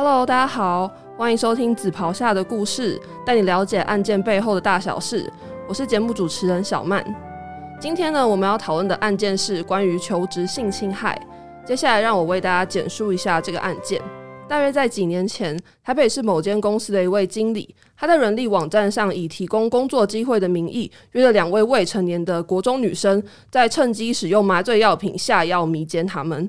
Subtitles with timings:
[0.00, 5.28] Hello，大家好，欢迎收听紫袍下的故事，带你了解案件背后的大小事。
[5.68, 7.04] 我是节目主持人小曼。
[7.80, 11.20] 今天呢，我们要讨论的案件是关于求职性侵害。
[11.66, 14.00] 接下来，让我为大家简述一下这个案件。
[14.46, 26.48] 大约在几年前，台北市某间公司的一位经理，他在人力网站上以提供工作机会的名义，约了两位未成年的国中女生，在趁机使用麻醉药品下药迷奸他们。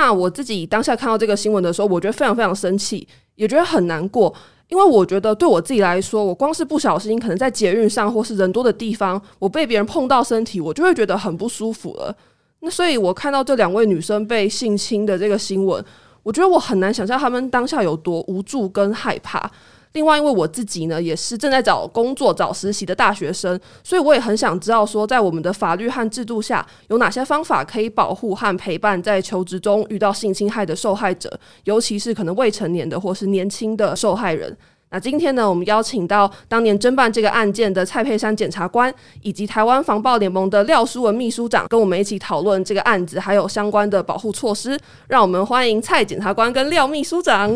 [0.00, 4.32] 那我自己当下看到这个新闻的时候，我觉得非常非常生气，也觉得很难过，
[4.68, 12.14] 因为我觉得对我自己来说，我光是不小心可能在捷运上或是人多的地方，我被别人碰到身体，我就会觉得很不舒服了。
[12.60, 15.84] 那所以，我看到这两位女生被性侵的这个新闻。
[16.22, 19.50] 我觉得我很难想象她们当下有多无助跟害怕。
[19.92, 34.56] 另外，因为我自己呢也是正在找工作、找实习的大学生，所以我也很想知道说，在我们的法律和制度下，有哪些方法可以保护和陪伴在求职中遇到性侵害的受害者，尤其是可能未成年的或是年轻的受害人。
[34.90, 44.78] 那今天呢，我们邀请到当年侦办这个案件的蔡佩珊检察官，以及台湾防暴联盟的廖书文秘书长，跟我们一起讨论这个案子还有相关的保护措施。
[45.06, 47.50] 让我们欢迎蔡检察官跟廖秘书长。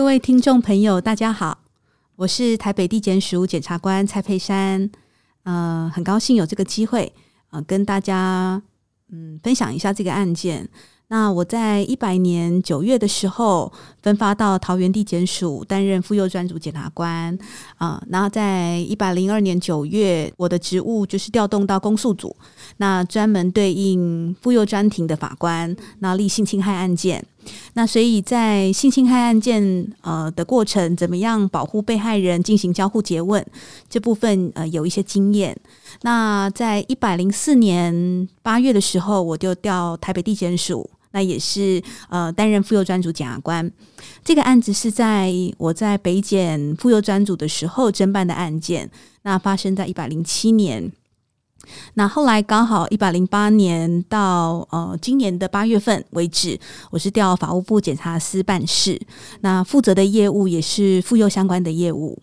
[0.00, 1.58] 各位听众朋友，大家好，
[2.16, 4.90] 我是台北地检署检察官蔡佩珊。
[5.42, 7.12] 呃，很高兴有这个机会，
[7.50, 8.60] 呃，跟大家
[9.12, 10.66] 嗯分享一下这个案件。
[11.08, 17.38] 那我在一百年九月的时候分发到桃园地检署担任妇幼专组检察官
[17.76, 22.34] 啊，然后在一百零二年九月，我的职务就是调动到公诉组，
[22.78, 27.22] 那专门对应妇幼专庭的法官，那立性侵害案件。
[27.74, 33.44] 那所以在性侵害案件呃的过程，怎么样保护被害人进行交互诘问
[33.88, 35.56] 这部分呃有一些经验。
[36.02, 40.88] 那在一百零四年八月的时候，我就调台北地检署。
[41.12, 43.68] 那也是呃，担任妇幼专组检察官。
[44.24, 48.88] 这个案子是在我在北检妇幼专组的时候侦办的案件。
[49.22, 50.92] 那发生在一百零七年。
[51.94, 56.58] 那后来刚好一百零八年到呃今年的八月份为止，
[56.90, 59.00] 我是调法务部检察司办事。
[59.40, 62.22] 那负责的业务也是妇幼相关的业务。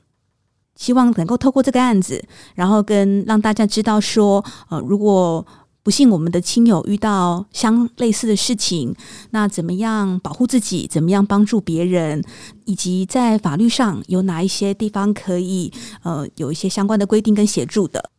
[0.76, 5.44] 希望能够透过这个案子，然后跟让大家知道说，呃，如果
[5.82, 8.94] 不幸，我们的亲友遇到相类似的事情，
[9.32, 10.86] 那怎么样保护自己？
[10.86, 12.24] 怎么样帮助别人？
[12.66, 18.12] 以及在法律上有哪一些地方可以呃有一些相关的规定跟协助的？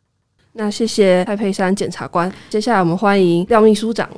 [0.53, 2.33] 那谢谢蔡佩珊检察官。
[2.51, 4.09] 接下来我们欢迎廖秘书长。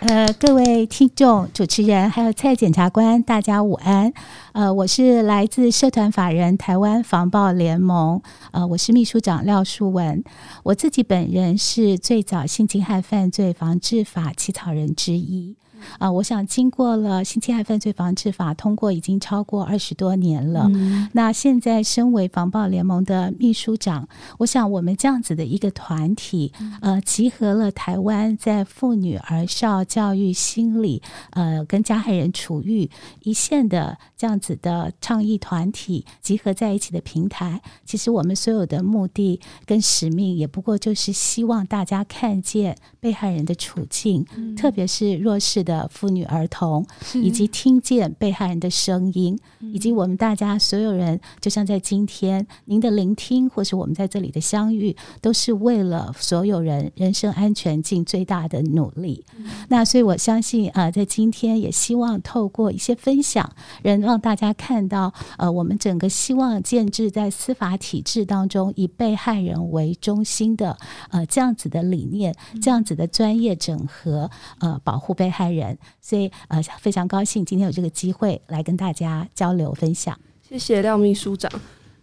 [0.00, 4.12] 呃，各位听众、主持人，还有蔡检察官，大家午安。
[4.52, 8.20] 呃，我是来自社团法人台湾防暴联盟，
[8.52, 10.22] 呃，我是秘书长廖淑文。
[10.62, 15.56] 我自己本人是最早性侵害犯罪防治法起草人之一。
[15.98, 20.70] 啊，我想经过了性侵害犯罪防治法通过已经超过二十多年了。
[21.12, 24.08] 那现在身为防暴联盟的秘书长，
[24.38, 32.88] 我想我们这样子的一个团体，呃，集合了台湾在妇女儿少教育、心理，呃，跟加害人处遇
[33.22, 37.60] 一线的这样子的倡议团体集合在一起的平台。
[37.84, 44.24] 其实我们所有的目的跟使命，也不过就是希望大家看见被害人的处境，
[44.56, 45.73] 特别是弱势的。
[45.74, 49.36] 的妇女儿童，以及听见被害人的声音，
[49.72, 59.24] 以及我们大家所有人，就像在今天您的聆听，或是我们在这里的相遇，都是为了所有人人身安全尽最大的努力。
[59.68, 63.50] 那所以我相信啊，在今天也希望透过一些分享，
[63.82, 70.76] 能让大家看到，呃，我们整个希望建制在司法体制当中，以被害人为中心的
[71.10, 75.53] 呃这样子的理念，这样子的专业整合，呃，保护被害人。
[76.00, 80.18] 所以呃，非常高兴今天有这个机会来跟大家交流分享。
[80.48, 81.50] 谢谢廖秘书长。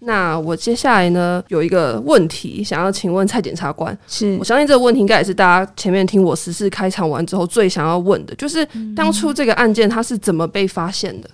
[0.03, 11.29] 那我接下来呢有一个问题想要请问蔡检察官，是我相信这个问题应该也是大家前面听我实事开场完之后最想要问的，就是当初这个案件它是怎么被发现的？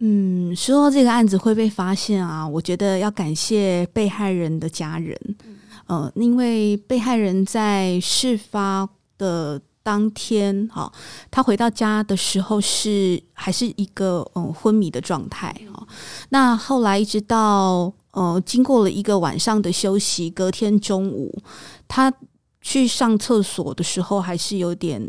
[0.00, 5.18] 嗯，说到这个案子会被发现啊，我觉得要感谢被害人的家人，
[5.86, 8.86] 呃，因为被害人在事发
[9.16, 9.58] 的。
[9.86, 10.92] 当天，哈，
[11.30, 15.86] 他回到家的时候是还是一个嗯昏迷的状态，哈。
[16.30, 21.40] 那后来一直到呃经过了一个晚上的休息，隔天中午
[21.86, 22.12] 他
[22.60, 25.00] 去上厕所的时候，还是有点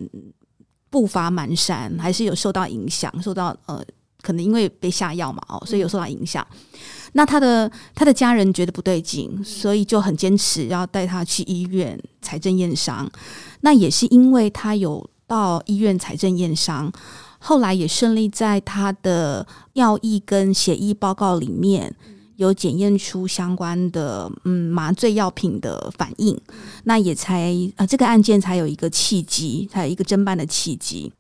[0.92, 3.84] 步伐蹒跚，还是有受到影响，受到呃
[4.28, 6.46] 可能因为被下药嘛，哦，所以有受到影响。
[7.14, 13.10] 那他的他的家人觉得不对劲，所以就很坚持要带他去医院财政验伤。
[13.62, 16.92] 那也是因为他有到医院财政验伤，
[17.40, 21.96] 后来也顺利在他的药液跟血液报告里面
[22.36, 26.38] 有检验出相关的嗯麻醉药品的反应，
[26.84, 31.14] 那也才啊这个案件才有一个契机，才有一个侦办的契机。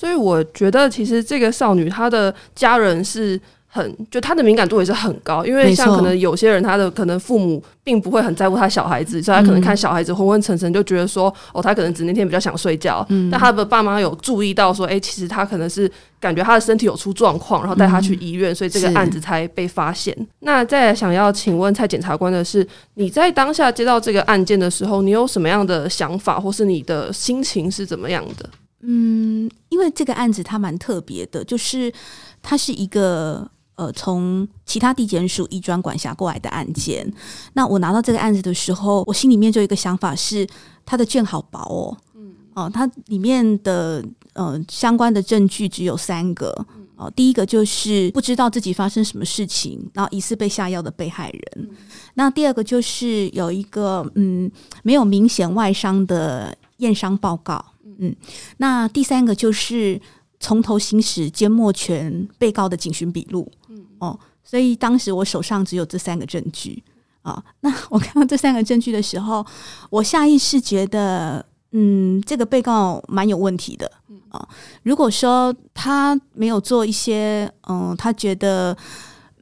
[0.00, 15.88] 所以我觉得，其实这个少女她的家人是很，就她的敏感度也是很高，因为像可能有些人，他的可能父母并不会很在乎他小孩子，所以他可能看小孩子昏昏沉沉，就觉得说，哦，他可能只那天比较想睡觉，但他的爸妈有注意到说，哎、其实他可能是
[16.18, 20.16] 感觉他的身体有出状况，然后带他去医院，所以这个案子才被发现。
[20.38, 28.48] 那再想要请问蔡检察官的是，你在当下接到这个案件的时候，你有什么样的想法，或是你的心情是怎么样的？
[28.82, 31.92] 嗯，因为这个案子它蛮特别的，就是
[32.40, 37.10] 它是一个呃从其他地检署一专管辖过来的案件。
[37.52, 40.46] 那我拿到这个案子的时候，我心里面就有一个想法是，
[40.86, 46.66] 它的卷好薄哦，嗯，哦，它里面的呃相关的证据只有三个。
[46.96, 51.70] 哦，第一个就是不知道自己发生什么事情，然后疑似被下药的被害人。
[52.12, 54.50] 那第二个就是有一个嗯
[54.82, 57.64] 没有明显外伤的验伤报告。
[58.00, 58.16] 嗯，
[58.56, 60.00] 那第三个就是
[60.40, 63.50] 从头行使缄默权被告的警询笔录。
[63.68, 66.82] 嗯，哦，所以当时我手上只有这三个证据
[67.22, 67.42] 啊。
[67.60, 69.46] 那我看到这三个证据的时候，
[69.90, 73.90] 我下意识觉得，嗯，这个被告蛮有问题的。
[74.30, 74.48] 啊，
[74.82, 78.76] 如果说他没有做一些，嗯，他觉得。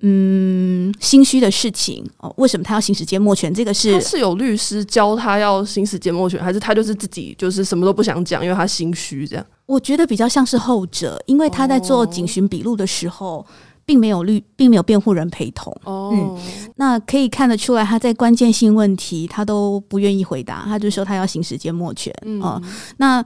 [0.01, 3.53] 嗯，心虚的事情哦，为什么他要行使缄默权？
[3.53, 9.45] 这个是他是有律师教他要行使缄默权，还是他就是自己就是什么都不想讲，因为他心虚这样？
[9.67, 13.45] 我觉得比较像是后者，因为他在做警询笔录的时候，
[13.85, 15.77] 并没有律，并没有辩护人陪同。
[15.85, 16.39] 哦，
[16.77, 22.15] 那可以看得出来，他在关键性问题他都不愿意回答，他就说他要行使缄默权。
[22.23, 22.63] 嗯哦、
[22.99, 23.25] 那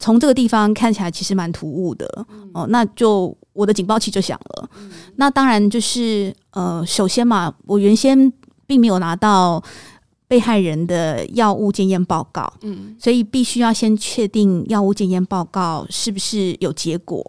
[0.00, 2.26] 从这个地方看起来其实蛮突兀的。
[2.52, 4.70] 哦，那就我的警报器就响了。
[5.16, 8.32] 那当然就是呃，首先嘛，我原先
[8.68, 9.60] 并没有拿到
[10.28, 12.52] 被害人的药物检验报告。
[12.62, 17.24] 嗯所以必须要先确定药物检验报告是不是有结果。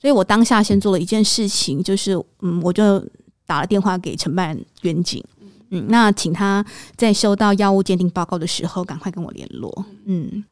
[0.00, 2.12] 所以我当下先做了一件事情，就是
[2.42, 3.02] 嗯，我就
[3.46, 5.24] 打了电话给承办员警，
[5.70, 9.86] 嗯，那请他在收到药物鉴定报告的时候，赶快跟我联络。
[10.04, 10.44] 嗯，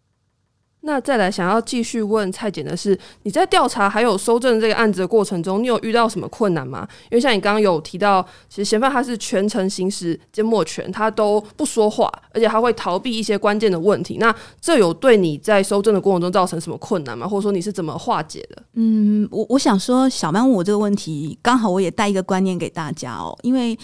[0.87, 6.87] 那再来想要继续问蔡检的是，你在调查还有搜证这个案子的过程中，你有遇到什么困难吗？
[7.11, 14.19] 因为像你刚刚有提到，其实嫌犯他是全程行使缄默权，他都不说话，而且他会逃避一些关键的问题。
[14.19, 17.27] 那这有对你在搜证的过程中造成什么困难吗？
[17.27, 18.63] 或者说你是怎么化解的？
[18.75, 23.77] 嗯，我我想说，小曼问我这个问题，刚好我也带一个观念给大家哦，因为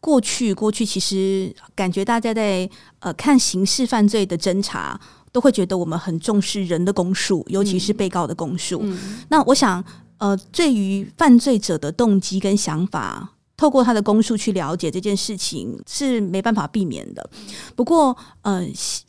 [0.00, 2.66] 过去过去其实感觉大家在
[3.00, 4.98] 呃看刑事犯罪的侦查，
[5.36, 8.82] 都会觉得我们很重视人的供述，尤其是被告的供述。
[9.28, 9.84] 那我想，
[10.16, 13.32] 呃，对于犯罪者的动机跟想法。
[13.54, 17.28] 透过他的供述去了解这件事情是没办法避免的。
[17.74, 18.66] 不过，呃，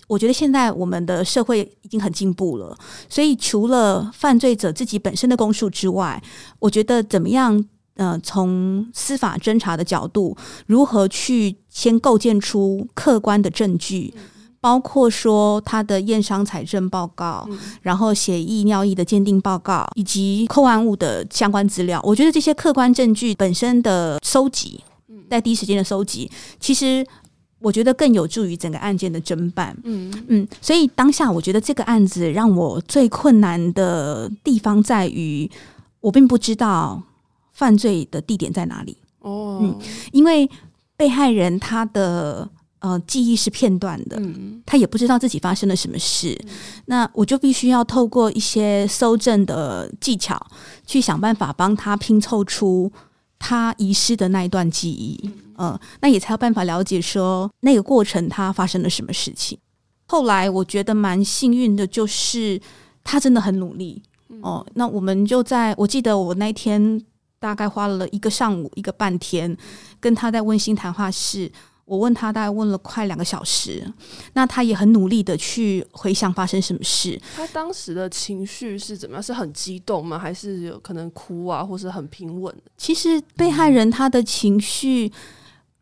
[0.08, 2.78] 我觉得现在我们的社会已经很进步了，
[3.08, 6.22] 所以除了犯罪者自己本身的供述之外，
[6.60, 7.64] 我觉得怎么样？
[7.96, 10.38] 呃，从司法侦查的角度，
[10.68, 14.14] 如何去先构建出客观的证据，
[14.68, 17.48] 包括说他的验伤财政报告，
[17.82, 22.02] 然后血液、尿液的鉴定报告，以及扣案物的相关资料。
[22.04, 24.84] 我觉得这些客观证据本身的收集，
[25.30, 27.08] 在第一时间的收集，其实
[27.60, 29.74] 我觉得更有助于整个案件的侦办。
[29.86, 30.12] 嗯。
[30.28, 35.50] 嗯，所以当下我觉得这个案子让我最困难的地方在于，
[36.02, 37.02] 我并不知道
[37.54, 39.60] 犯罪的地点在哪里，哦。
[39.62, 39.80] 嗯
[40.12, 40.50] 因为
[40.98, 46.40] 被害人他的呃记忆是片段的，嗯他也不知道自己发生了什么事，
[46.86, 50.40] 那我就必须要透过一些搜证的技巧，
[50.86, 52.92] 去想办法帮他拼凑出
[53.40, 59.58] 他遗失的那一段记忆，呃，那也才有办法了解说那个过程他发生了什么事情。
[60.06, 62.62] 后来我觉得蛮幸运的，就是
[63.04, 64.02] 他真的很努力
[64.42, 64.66] 哦。
[64.76, 67.02] 那我们就在我记得我那天
[67.40, 69.58] 大概花了一个上午一个半天，
[70.00, 71.52] 跟他在温馨谈话室。
[71.88, 73.82] 我问他，大概问了快两个小时，
[74.34, 77.18] 那他也很努力的去回想发生什么事。
[77.34, 79.24] 他当时的情绪是怎么样？
[79.24, 80.20] 是很激动吗？
[80.20, 82.54] 还是有可能哭啊，或是很平稳？
[82.76, 85.10] 其实被害人他的情绪，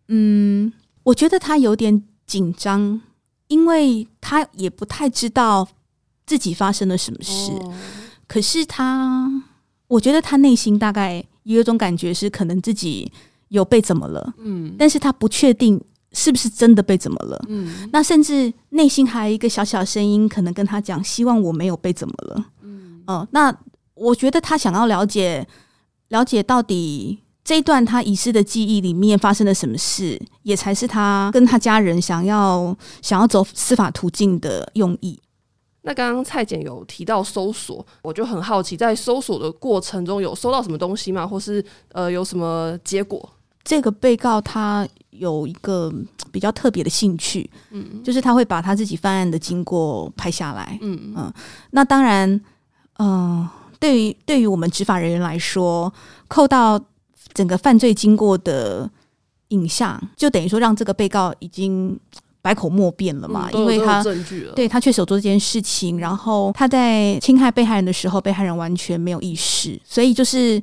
[0.09, 0.71] 嗯，
[1.01, 3.01] 我觉得他有点紧张，
[3.47, 5.67] 因为他也不太知道
[6.27, 7.51] 自己发生了什么事。
[7.53, 7.73] 哦
[8.27, 9.27] 可是他，
[9.87, 13.11] 我觉得他内心大概有一种感觉是，可能自己
[13.49, 15.79] 有被怎么了，嗯但是他不确定
[16.15, 17.39] 是不是真的被怎么了。
[17.49, 22.45] 嗯那甚至内心还有一个小小声音，可能跟他讲，希望我没有被怎么了。
[22.63, 23.55] 嗯哦、那
[23.93, 25.45] 我觉得他想要了解
[26.07, 35.19] 了解到底这一段他遗失的记忆里面发生了什么事，也才是他跟他家人想要想要走司法途径的用意。
[35.83, 41.27] 那刚刚蔡检有提到搜索，我就很好奇，在搜索的过程中有搜到什么东西吗？
[41.27, 43.29] 或是呃有什么结果？
[43.65, 45.91] 这个被告他有一个
[46.31, 51.33] 比较特别的兴趣，嗯，就是他会把他自己犯案的经过拍下来，嗯嗯。
[51.71, 52.39] 那当然，
[52.99, 53.45] 嗯，
[53.79, 55.91] 对于对于我们执法人员来说，
[56.29, 56.79] 扣到
[57.33, 58.89] 整个犯罪经过的
[59.49, 61.99] 影像，就等于说让这个被告已经。
[62.45, 63.49] 百口莫辩了嘛？
[63.53, 64.03] 因为他
[64.55, 70.61] 对他确实有做这件事情，然后他在侵害被害人的时候，被害人完全没有意识，所以就是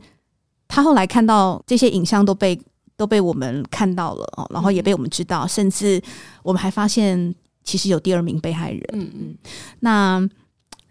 [0.69, 2.57] 他后来看到这些影像都被
[2.97, 6.01] 都被我们看到了哦，然后也被我们知道，甚至
[6.43, 7.35] 我们还发现
[7.65, 8.83] 其实有第二名被害人。
[8.93, 9.37] 嗯嗯，
[9.81, 10.29] 那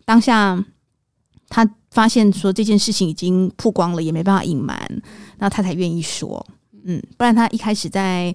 [0.05, 0.63] 当下
[1.49, 5.01] 他发现说这件事情已经曝光了，也没办法隐瞒，
[5.37, 6.45] 那他才愿意说。
[6.83, 8.33] 嗯，不然他一开始在。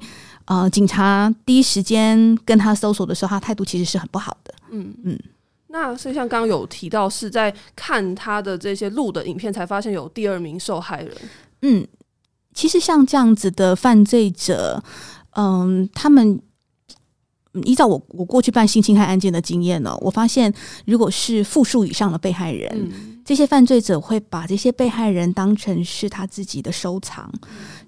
[0.49, 4.55] 呃，警察第一时间跟他搜索的时候，他态度其实是很不好的。
[4.71, 5.19] 嗯嗯，
[5.67, 11.13] 那是像刚刚有提到，是在看他的这些录的影片，才发现有第二名受害人。
[11.63, 11.85] 嗯，
[12.57, 14.83] 其实像这样子的犯罪者，
[15.37, 16.41] 嗯，他们
[17.65, 20.53] 依照我我过去办性侵害案件的经验呢，我发现
[20.87, 22.91] 如果是复数以上的被害人。
[23.27, 27.29] 这些犯罪者会把这些被害人当成是他自己的收藏，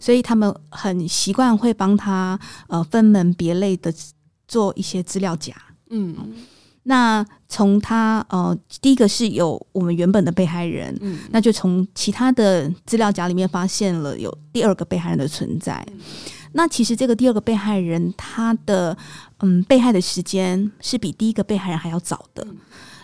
[0.01, 3.95] 所以他们很习惯会帮他呃分门别类的
[4.49, 5.55] 做一些资料夹。
[5.91, 6.35] 嗯，
[6.89, 15.87] 那从他呃第一个是有我们原本的被害人，嗯，那就从其他的资料夹里面发现了有第二个被害人的存在。
[16.53, 18.97] 那其实这个第二个被害人他的
[19.41, 22.47] 嗯被害的时间是比第一个被害人还要早的。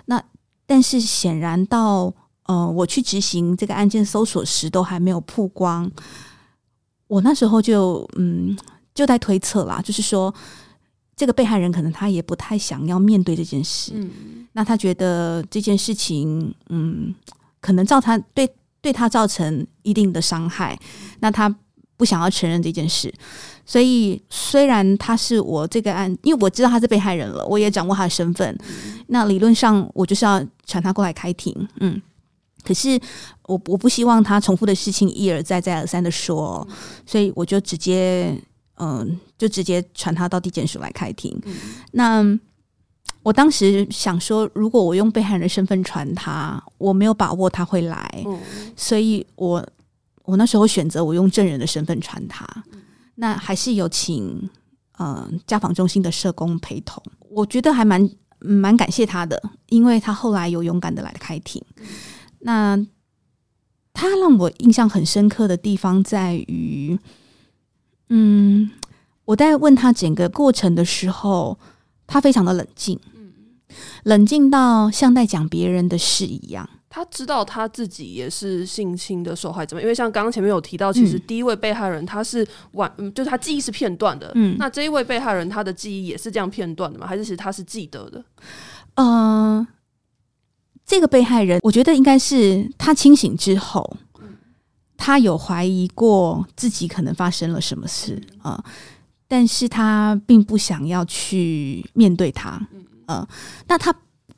[0.07, 0.23] 那
[0.64, 2.11] 但是显然到
[2.47, 5.91] 呃，我去执行这个案件搜索时，都还没有曝光。
[7.07, 8.57] 我那时候就嗯，
[8.95, 10.35] 就在推测啦，就是说，
[11.16, 13.92] 这个被害人可能他也不太想要面对这件事。
[13.94, 17.14] 嗯，那他觉得这件事情，嗯，
[17.61, 18.49] 可能造他对
[18.80, 20.78] 对他造成一定的伤害，
[21.21, 21.54] 那他
[21.97, 23.12] 不想要承认这件事。
[23.64, 28.59] 所以，虽然他是我这个案，因为我知道他是被害人了，我也掌握他的身份，
[29.06, 31.68] 那理论上我就是要传他过来开庭。
[31.80, 32.00] 嗯。
[32.62, 32.99] 可是
[33.42, 36.66] 我我不希望他重复的事情一而再再而三的说，
[37.04, 38.35] 所以我就直接
[38.76, 41.40] 嗯，就直接传他到地检署来开庭。
[41.93, 42.25] 那
[43.23, 48.25] 我当时想说，如果我用被害人的身份传他，我没有把握他会来，
[48.76, 49.66] 所以我
[50.25, 52.47] 我那时候选择我用证人的身份传他。
[53.14, 54.50] 那还是有请
[54.99, 61.62] 嗯家访中心的社工陪同，我觉得还蛮蛮感谢他的，因为他后来有勇敢的来开庭。
[62.40, 62.76] 那
[63.93, 66.99] 他让我印象很深刻的地方在于，
[68.08, 68.70] 嗯，
[69.25, 71.58] 我在问他整个过程的时候，
[72.06, 73.32] 他非常的冷静，嗯，
[74.04, 76.68] 冷静到像在讲别人的事一样。
[76.88, 87.06] 他知道他自己也是性侵的受害者，因为像刚刚前面有提到，其实第一位被害人他是晚，就是他记忆是片段的，嗯，那这一位被害人他的记忆也是这样片段的吗？
[87.06, 88.25] 还是其实他是记得的？
[88.94, 89.66] 嗯。
[90.87, 93.96] 这个被害人，我觉得应该是他清醒之后，
[95.04, 98.64] 他有怀疑过自己可能发生了什么事啊，
[99.28, 102.58] 但是他并不想要去面对他，
[103.08, 103.26] 嗯，
[103.68, 103.94] 那他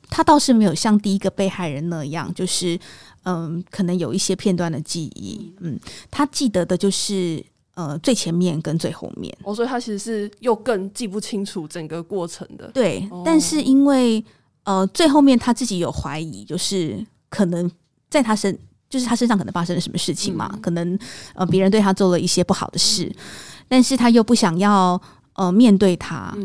[0.09, 2.77] 他倒是没有像第一个被害人那样，就是
[3.23, 5.79] 嗯，可能有一些片段的记忆，嗯，
[6.11, 7.41] 他记得的就是
[7.75, 14.21] 呃最前面跟最后面，哦，所以他其实是又更记不清楚整个过程的，对，但是因为。
[14.67, 17.71] 呃，最后面他自己有怀疑，就是可能
[18.09, 18.59] 在他身，
[18.89, 20.57] 就是他身上可能发生了什么事情嘛？
[20.61, 20.97] 可能
[21.35, 23.13] 呃，别人对他做了一些不好的事，
[23.67, 25.01] 但是他又不想要
[25.33, 26.35] 呃面对他，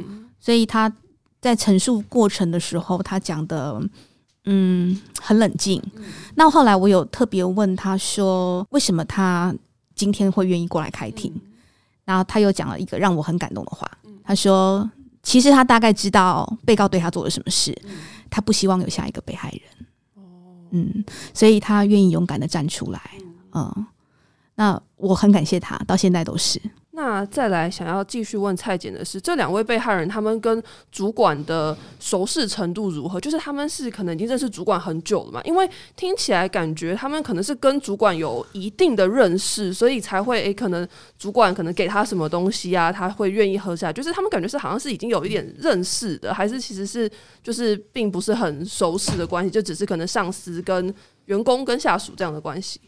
[0.41, 0.93] 所以他
[1.41, 3.83] 在陈述过程的时候，他讲的
[4.45, 5.83] 嗯很冷静。
[6.35, 9.55] 那后来我有特别问他说，为什么他
[9.95, 11.33] 今天会愿意过来开庭？
[12.05, 13.91] 然后他又讲了一个让我很感动的话，
[14.25, 14.91] 他说。
[15.25, 17.73] 其实他大概知道被告对他做了什么事，
[18.29, 19.87] 他不希望有下一个被害人。
[20.73, 23.01] 哦，嗯，所以他愿意勇敢的站出来。
[23.53, 23.87] 嗯，
[24.55, 26.61] 那我很感谢他，到现在都是。
[26.95, 33.19] 那再来想要继续问蔡检的是，这两位被害人他们跟主管的熟识程度如何？
[33.19, 35.41] 就是他们是可能已经认识主管很久了嘛？
[35.45, 40.87] 因为听起来感觉他们可能是跟主管有一定的认识，所以才会诶，可能
[41.19, 43.91] 主管可能给他什么东西啊，他会愿意喝下。
[43.91, 47.11] 就是他们感觉是好像是已经有一点认识的，还是其实是
[47.43, 50.95] 就是并不是很熟识的关系，就只是可能上司跟
[51.25, 52.79] 员工跟下属这样的关系。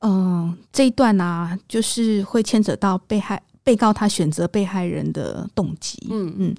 [0.00, 5.98] 嗯，这一段呢，就是会牵扯到被害被告他选择被害人的动机。
[6.10, 6.34] 嗯。
[6.38, 6.54] 嗯，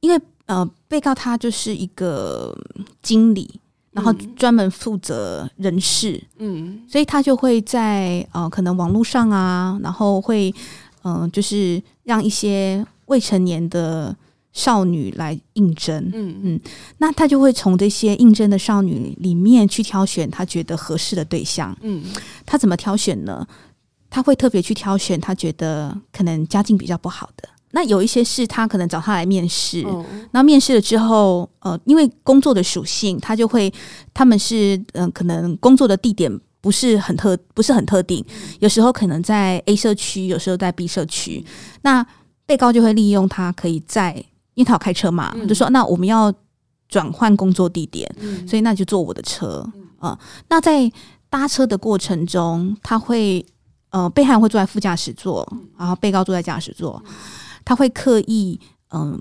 [0.00, 2.56] 因为呃，被告他就是一个
[3.02, 3.60] 经理，
[3.92, 4.34] 然后嗯。
[4.34, 6.82] 专门负责人事，嗯。
[6.88, 10.52] 所以他就会在呃可能网络上啊，然后会
[11.02, 14.14] 嗯、呃就是让一些未成年的
[14.52, 16.10] 少女来应征。
[16.12, 16.60] 嗯嗯
[16.98, 21.76] 那他就会从这些应征的少女里面去挑选他觉得合适的对象。
[21.80, 22.02] 嗯
[22.44, 23.46] 他怎么挑选呢？
[24.10, 27.48] 他会特别去挑选他觉得可能家境比较不好的。
[27.74, 33.72] 那有一些是他可能找他来面试，嗯那面试了之后，呃，因为工作的属性，他就会
[34.12, 36.30] 他们是嗯、呃可能工作的地点
[36.60, 38.22] 不是很特不是很特定，
[38.60, 41.42] 有时候可能在 A 社区，有时候在 B 社区。
[41.80, 42.06] 那
[42.44, 44.22] 被告就会利用他可以在，
[44.54, 45.46] 因为他要开车嘛，嗯。
[45.48, 46.32] 就说那我们要
[46.88, 48.46] 转换工作地点，嗯。
[48.46, 49.66] 所以那就坐我的车。
[49.98, 50.18] 啊、呃
[50.48, 50.90] 那在
[51.30, 53.44] 搭车的过程中，他会
[53.90, 55.46] 呃，被害人会坐在副驾驶座，
[55.78, 57.02] 然后被告坐在驾驶座，
[57.64, 58.58] 他会刻意
[58.90, 59.18] 嗯、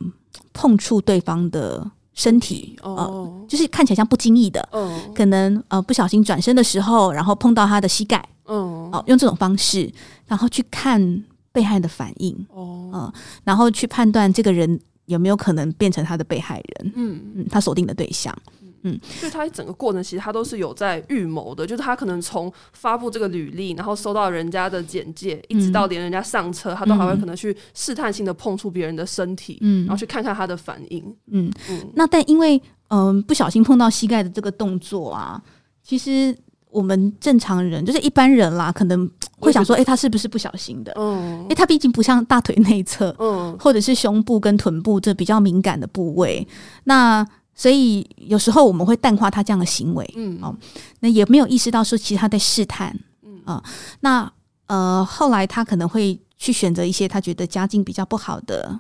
[0.54, 5.00] 碰触对方的身体，呃，哦就是看起来像不经意的，哦。
[5.14, 9.90] 可能呃不小心转身的时候，然后碰到他的膝盖，嗯哦、用这种方式，
[10.26, 11.24] 然后去看
[11.54, 13.14] 被害人的反应，哦。
[13.44, 14.80] 然后去判断这个人
[15.12, 18.36] 有没有可能变成他的被害人，嗯，嗯，他锁定的对象。
[18.84, 19.00] 嗯。
[19.20, 29.86] 所以他整个过程其实他都是有在预谋的，就是他可能从发布这个履历，然后收到人家的简介，一直到连人家上车，他都还会可能去试探性的碰触别人的身体，嗯。
[29.86, 31.04] 然后去看看他的反应。
[31.32, 31.92] 嗯，嗯。
[31.94, 32.62] 那但因为
[32.94, 35.42] 嗯、不小心碰到膝盖的这个动作啊，
[35.82, 36.38] 其实
[36.70, 39.10] 我们正常人就是一般人啦，可能
[39.46, 40.94] 会想说，哎、他是不是不小心的？
[40.96, 41.42] 嗯。
[41.44, 43.58] 因为他毕竟不像大腿内侧，嗯。
[43.60, 46.48] 或者是胸部跟臀部这比较敏感的部位，
[46.86, 50.40] 那所以有时候我们会淡化他这样的行为，嗯。
[50.42, 50.56] 哦。
[51.00, 53.42] 那也没有意识到说其实他在试探，嗯。
[53.46, 53.64] 啊、
[54.02, 54.32] 那
[54.68, 58.80] 呃后来他可能会去选择一些他觉得家境比较不好的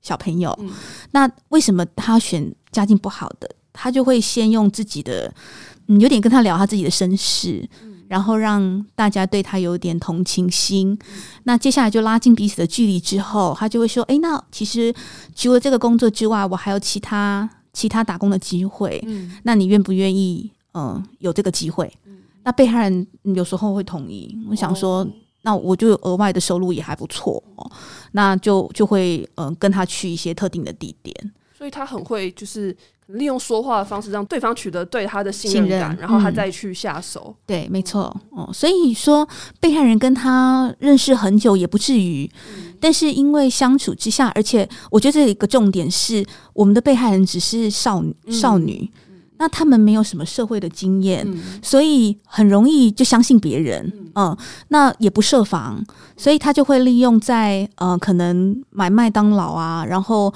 [0.00, 0.70] 小朋友，嗯。
[1.12, 3.48] 那为什么他选家境不好的？
[3.74, 5.32] 他就会先用自己的，
[5.86, 7.66] 嗯，有点跟他聊他自己的身世，
[8.12, 10.98] 然后让大家对他有点同情心。
[11.44, 14.94] 那接下来就拉近彼此的距离之后，他就会说：“诶，那其实
[15.34, 19.02] 除了这个工作之外，我还有其他其他打工的机会。
[19.06, 20.52] 嗯那你愿不愿意？
[20.74, 21.90] 嗯、有这个机会？”
[22.44, 24.36] 那被害人嗯有时候会同意。
[24.50, 25.08] 我想说，哦
[25.44, 27.72] 那我就有额外的收入也还不错哦，
[28.12, 31.16] 那就就会嗯、呃跟他去一些特定的地点。
[31.56, 32.76] 所以他很会就是
[33.12, 36.34] 利用说话的方式让对方取得对他的信信任任感，然后他嗯。
[36.34, 37.34] 再去下手。
[37.46, 39.28] 对，没错，哦，所以说
[39.60, 42.30] 被害人跟他认识很久也不至于，
[42.80, 48.32] 但是因为相处之下，而且我觉得这一个重点是，我们的被害人只是少女嗯。
[48.32, 48.90] 少女，
[49.38, 51.60] 那他们没有什么社会的经验，嗯。
[51.62, 54.36] 所以很容易就相信别人，嗯，
[54.68, 55.84] 那也不设防，
[56.16, 60.32] 所以他就会利用在呃可能买麦当劳啊，然后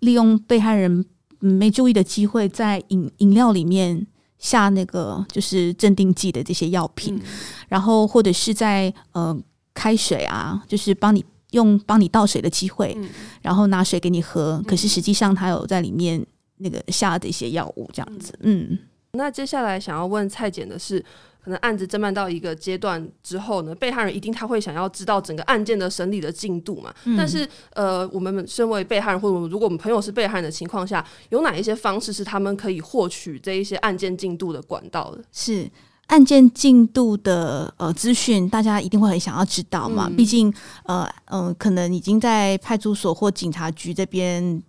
[0.00, 1.04] 利用被害人嗯
[1.38, 4.06] 没注意的机会，在饮饮料里面
[4.38, 7.22] 下那个就是镇定剂的这些药品，嗯。
[7.68, 9.36] 然后或者是在呃
[9.74, 13.08] 开水啊，就是帮你用帮你倒水的机会，嗯。
[13.42, 16.24] 然后拿水给你喝，可是实际上他有在里面
[16.56, 18.78] 那个下的一些药物这样子，嗯。
[19.12, 21.02] 那接下来想要问蔡检的是，
[21.42, 26.94] 可能案子侦办到一个阶段之后呢，被害人一定他会想要知道整个案件的审理的进度嘛？
[27.16, 35.22] 但是呃，我们身为被害人，或者如果我们朋友是被害人的情况下，有哪一些方式是他们可以获取这一些案件进度的管道的？
[35.32, 35.70] 是
[36.08, 40.08] 案件进度的呃资讯，大家一定会很想要知道嘛。
[40.08, 40.52] 嗯毕竟
[40.84, 44.62] 呃嗯、呃可能已经在派出所或警察局这边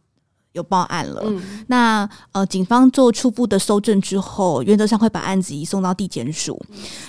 [0.59, 1.21] 有报案了。
[1.25, 6.61] 嗯那呃，警方做初步的搜证之后，原则上会把案子移送到地检署。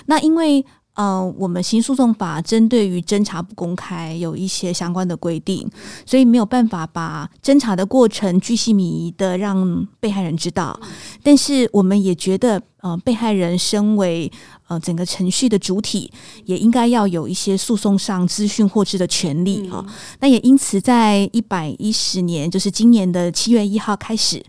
[0.07, 5.65] 那因为呃，我们刑诉讼法针对于侦查不公开有一些相关的规定，
[6.05, 10.77] 所以没有办法把侦查的过程巨细靡遗的让被害人知道。
[11.23, 14.29] 但是我们也觉得，呃，被害人身为
[14.67, 16.11] 呃整个程序的主体，
[16.45, 19.85] 也应该要有一些诉讼上资讯获知的权利啊、
[20.19, 24.43] 那也因此，在一百一十年，就是今年的七月一号开始，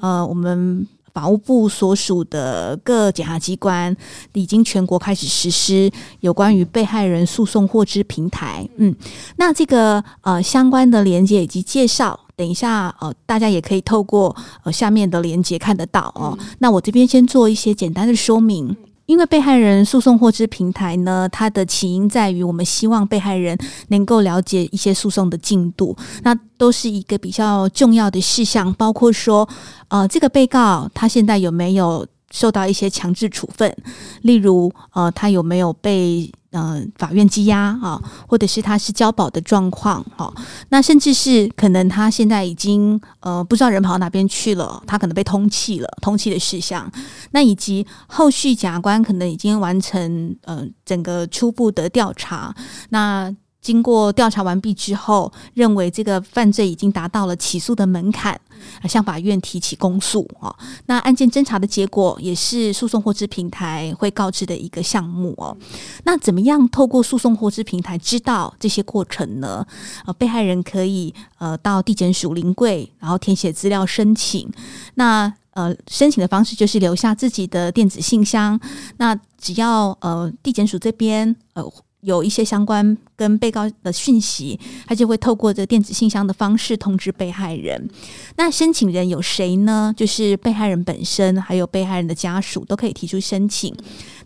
[0.00, 3.96] 呃，我们法务部所属的各检察机关
[4.34, 8.68] 已经全国开始实施有关于被害人诉讼获知平台。
[8.76, 8.94] 嗯，
[9.36, 12.20] 那这个呃相关的连接以及介绍。
[12.36, 16.36] 等一下，呃，大家也可以透过呃下面的连接看得到哦。
[16.58, 18.76] 那我这边先做一些简单的说明。
[19.06, 23.56] 因为被害人诉讼获知平台呢，它的起因在于我们希望被害人
[23.88, 29.48] 能够了解一些诉讼的进度，那都是一个比较重要的事项，包括说，
[29.88, 32.06] 呃，这个被告他现在有没有
[32.36, 33.74] 受到一些强制处分，
[34.20, 40.30] 例如呃，他有没有被呃法院羁押啊，或者是他是交保的状况哈，
[40.68, 46.92] 那甚至是可能他现在已经呃不知道人跑到哪边去了，他可能被通缉了，通缉的事项，
[47.30, 52.54] 那以及后续检察官可能已经完成呃整个初步的调查，
[52.90, 53.34] 那。
[53.66, 58.40] 经过调查完毕之后，认为这个犯罪已经达到了起诉的门槛，
[58.84, 60.54] 向法院提起公诉哦。
[60.86, 65.56] 那案件侦查的结果也是诉讼获知平台会告知的一个项目哦。
[66.04, 69.66] 那怎么样透过诉讼获知平台知道这些过程呢？
[70.04, 74.48] 呃，被害人可以呃到地检署临柜，然后填写资料申请。
[74.94, 78.60] 那呃申请的方式就是留下自己的电子信箱。
[78.98, 81.64] 那只要呃地检署这边呃。
[82.06, 87.90] 有一些相关跟被告的讯息，他就会透过这电子信箱的方式通知被害人。
[88.36, 89.92] 那申请人有谁呢？
[89.96, 93.74] 就是被害人本身，还有被害人的家属都可以提出申请。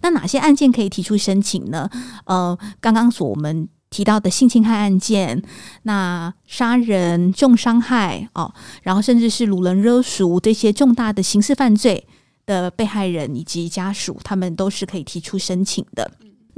[0.03, 1.89] 那哪些案件可以提出申请呢？
[2.27, 5.43] 呃，刚刚所我们提到的性侵害案件，
[5.85, 12.07] 那杀人、重伤害哦，然后甚至是掳人勒赎这些重大的刑事犯罪
[12.45, 16.11] 的被害人以及家属，他们都是可以提出申请的。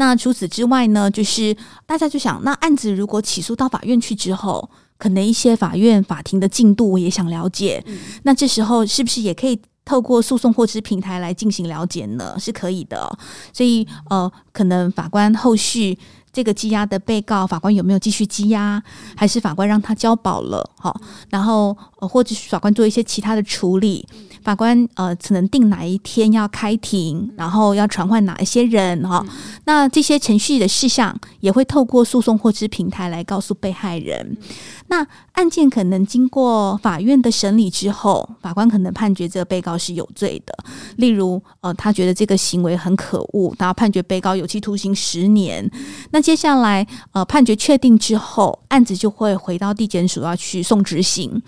[0.05, 1.09] 那除此之外呢？
[1.09, 7.85] 就是大家就想，那案子如果起诉到法院去之后，可能一些法院法庭的进度，我也想了解。
[8.25, 12.37] 那这时候是不是也可以透过诉讼获知平台来进行了解呢？
[12.37, 13.17] 是可以的。
[13.53, 15.97] 所以呃，可能法官后续
[16.33, 18.83] 这个羁押的被告，法官有没有继续羁押，
[19.17, 20.69] 还是法官让他交保了？
[20.81, 24.05] 好，然后或者是法官做一些其他的处理。
[24.43, 29.25] 法官呃，只能定哪一天要开庭，然后要传唤哪一些人哈。
[29.65, 34.37] 那这些程序的事项也会透过诉讼获知平台来告诉被害人。
[34.89, 40.53] 那案件可能经过法院的审理之后，法官可能判决这个被告是有罪的。
[40.97, 45.71] 例如呃，他觉得这个行为很可恶，然后判决被告有期徒刑十年。
[46.11, 51.41] 那接下来呃，判决确定之后，案子就会回到地检署要去送执行。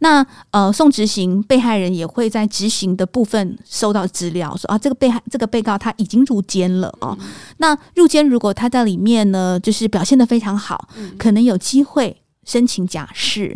[0.00, 7.16] 那呃，送执行被害人也会在执行的部分收到资料，说啊，这个被害这个被告他已经入监了哦。
[7.58, 12.22] 那入监如果他在里面呢，就是表现的非常好，可能有机会。
[12.46, 13.54] 申请假释，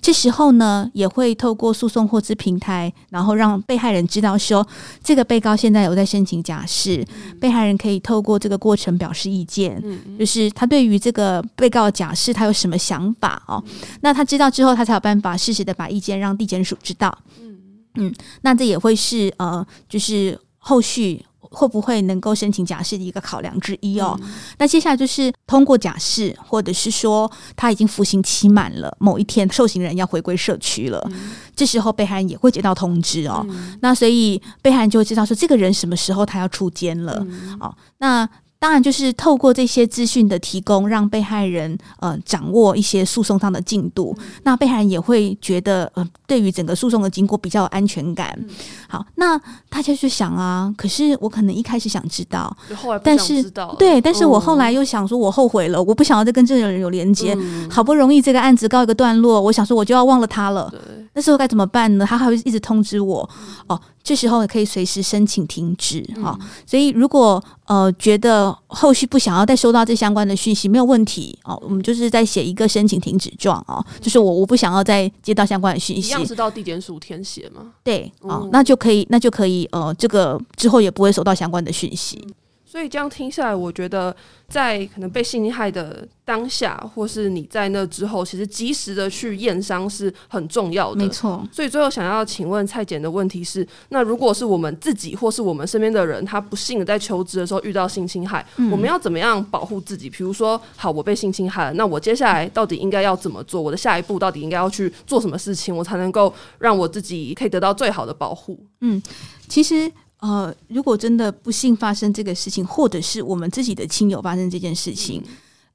[0.00, 4.66] 这时候呢，也会透过诉讼获知平台，然后让被害人知道说，
[5.04, 7.06] 这个被告现在有在申请假释，
[7.38, 9.80] 被害人可以透过这个过程表示意见，
[10.18, 13.62] 就是他对于这个被告假释，他有什么想法哦？
[14.00, 17.16] 那他知道之后，他才有办法适时的把意见让地检署知道。
[17.38, 17.58] 嗯
[17.96, 21.22] 嗯，那这也会是呃，就是后续。
[21.50, 24.18] 会不会能够申请假释的一个考量之一哦？
[24.58, 31.10] 那接下来就是通过假释，或者是说他已经服刑期满了，某一天受刑人要回归社区了，
[31.54, 33.46] 这时候被害人也会接到通知哦。
[33.80, 37.26] 那所以被害人就会知道说，这个人什么时候他要出监了
[37.58, 37.74] 哦。
[37.98, 38.28] 那
[38.60, 48.38] 当然，就是透过这些资讯的提供，让被害人呃掌握一些诉讼上的进度，那被害人也会觉得呃对于整个诉讼的经过比较有安全感。
[48.86, 49.38] 好，那
[49.70, 52.54] 大家就想啊，可是我可能一开始想知道，
[53.02, 53.42] 但是
[53.78, 57.34] 对，但是我后来又想说，我后悔了，我不想要再跟这个人有连接。
[57.70, 60.70] 好不容易这个案子告一个段落，我想说我就要忘了他了。
[61.14, 62.04] 那时候该怎么办呢？
[62.06, 63.28] 他还会一直通知我
[63.68, 63.80] 哦。
[64.02, 66.36] 这时候也可以随时申请停止哈，
[66.66, 77.72] 所以如果呃觉得后续不想要再收到这相关的讯息，没有问题哦，我们就是在写一个申请停止状哦，就是我我不想要再接到相关的讯息，一样是到地检署填写吗？
[77.84, 82.26] 对，哦，那就可以，那就可以呃，这个之后也不会收到相关的讯息。
[82.70, 84.14] 所以这样听下来，我觉得
[84.46, 91.04] 在可能被性侵害的当下，或是你在那之后，其实及时的去验伤是很重要的。
[91.04, 91.44] 没错。
[91.50, 100.08] 所以最后想要请问蔡检的问题是：那如果是我们自己或是我们身边的人，他不幸的在求职的时候遇到性侵害，我们要怎么样保护自己？
[100.08, 103.60] 比如说，好，我被性侵害了，那我接下来到底应该要怎么做？
[103.60, 108.56] 我的下一步到底应该要去做什么事情，我才能够让我自己可以得到最好的保护？
[108.80, 109.02] 嗯，
[109.48, 109.90] 其实。
[110.20, 115.22] 呃，如果真的不幸发生这个事情，或者是我们自己的亲友发生这件事情，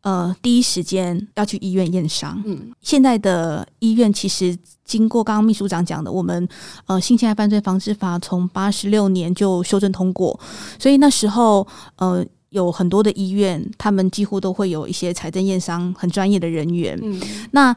[0.02, 2.40] 呃，第一时间要去医院验伤。
[2.46, 6.48] 嗯，现在的医院其实经过刚刚秘书长讲的，我们
[6.86, 10.40] 呃性侵害犯罪防治法从八十六年就修正通过，
[10.78, 17.00] 所以那时候呃有很多的医院，他们几乎都会有一些财政验伤很专业的人员。
[17.02, 17.76] 嗯，那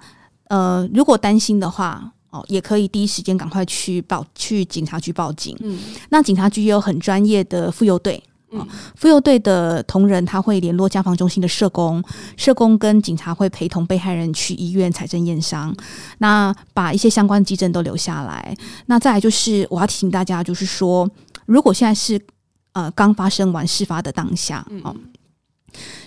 [0.49, 2.13] 呃如果担心的话。
[2.31, 5.57] 哦，也可以第一时间赶快去报去警察局报警。
[5.61, 5.79] 嗯，
[6.11, 8.23] 那警察局也有很专业的妇幼队。
[8.51, 12.03] 嗯，妇幼队的同仁他会联络家防中心的社工，
[12.37, 15.75] 社工跟警察会陪同被害人去医院采证验伤，
[16.19, 18.57] 那把一些相关基证都留下来。
[18.87, 21.09] 那再来就是我要提醒大家，就是说。
[21.47, 22.21] 如果现在是
[22.73, 24.95] 呃刚发生完事发的当下哦，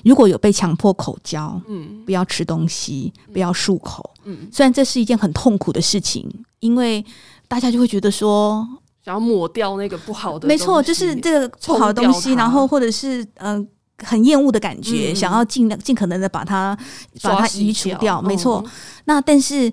[0.03, 2.03] 如果有被强迫口交，嗯。
[2.05, 7.03] 不要吃东西，不要漱口，嗯，虽然这是一件很痛苦的事情，因为
[7.47, 8.67] 大家就会觉得说，
[9.05, 13.67] 想要抹掉那个不好的东西，没错，就是这个不好的东西，然后或者是嗯、呃
[14.03, 15.15] 很厌恶的感觉，嗯。
[15.15, 16.75] 想要尽量尽可能的把它
[17.21, 18.61] 把它移除掉，没错。
[18.65, 18.71] 嗯
[19.05, 19.71] 那但是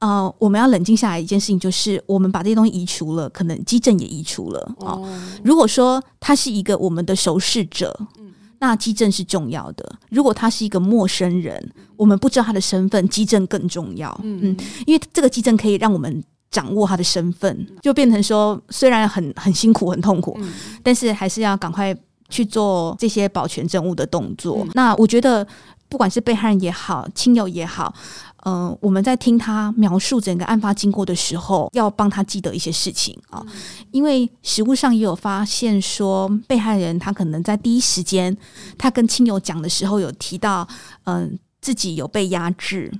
[0.00, 4.92] 呃，我们要冷静下来，一件事情就是，我们把这些东西移除了，可能基症也移除了哦。
[4.92, 14.18] 哦，如果说他是一个我们的熟视者，嗯那基证是重要的；如果他是一个陌生人，我们不知道他的身份，基证更重要。
[14.22, 21.96] 嗯嗯因为这个基证可以让我们掌握他的身份，就变成说，虽然很很辛苦、很痛苦，嗯但是还是要赶快
[22.28, 24.58] 去做这些保全证物的动作。
[24.62, 25.46] 嗯那我觉得，
[25.88, 27.94] 不管是被害人也好，亲友也好，
[28.42, 33.44] 呃，我们在听他描述整个案发经过的时候，要帮他记得一些事情啊、
[33.90, 38.36] 因为实物上也有发现说，被害人他可能在第一时间，
[38.78, 40.66] 他跟亲友讲的时候有提到，
[41.04, 42.92] 嗯、自己有被压制，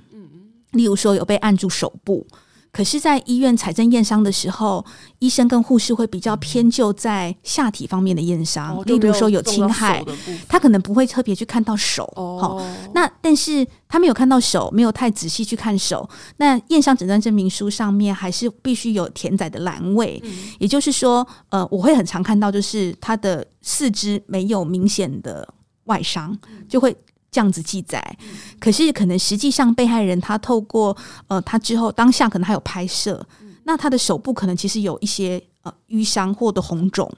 [0.71, 2.25] 例如说有被按住手部。
[2.71, 4.85] 可是，在医院采证验伤的时候，
[5.19, 10.03] 医生跟护士会比较偏就在下体方面的验伤，哦例如说有侵害
[10.47, 12.03] 他可能不会特别去看到手。
[12.15, 16.09] 哦好，那但是他没有看到手，没有太仔细去看手。
[16.37, 25.45] 那验伤诊断证明书上面还是必须有填载的栏位，嗯也就是说，呃，我会很常看到，就是他的四肢没有明显的
[25.85, 26.37] 外伤，
[26.69, 26.95] 就会。
[27.31, 28.17] 这样子记载，
[28.59, 30.95] 可是可能实际上被害人他透过
[31.27, 33.25] 呃他之后当下可能还有拍摄，
[33.63, 37.09] 那他的手部可能其实有一些呃淤伤或者红肿，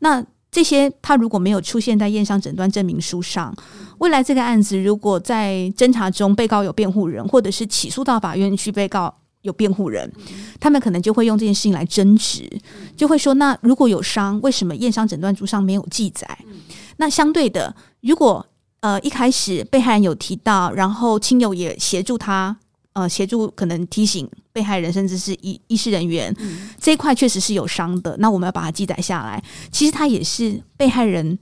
[0.00, 3.54] 那这些他如果没有出现在验伤诊断证明书上，
[3.96, 10.12] 未来这个案子如果在侦查中被告有辩护人，或者是起诉到法院去被告有辩护人，
[10.60, 12.46] 他们可能就会用这件事情来争执，
[12.94, 16.28] 就会说：那如果有伤，为什么验伤诊断书上没有记载？
[16.98, 18.46] 那相对的，如果
[18.86, 22.56] 呃一开始被害人有提到，然后亲友也协助他。
[22.92, 26.34] 呃，协助可能提醒被害人，甚至是医医师人员，
[26.80, 29.42] 这一块确实是有伤的，那我们要把它记载下来。
[29.70, 31.38] 其实它也是被害人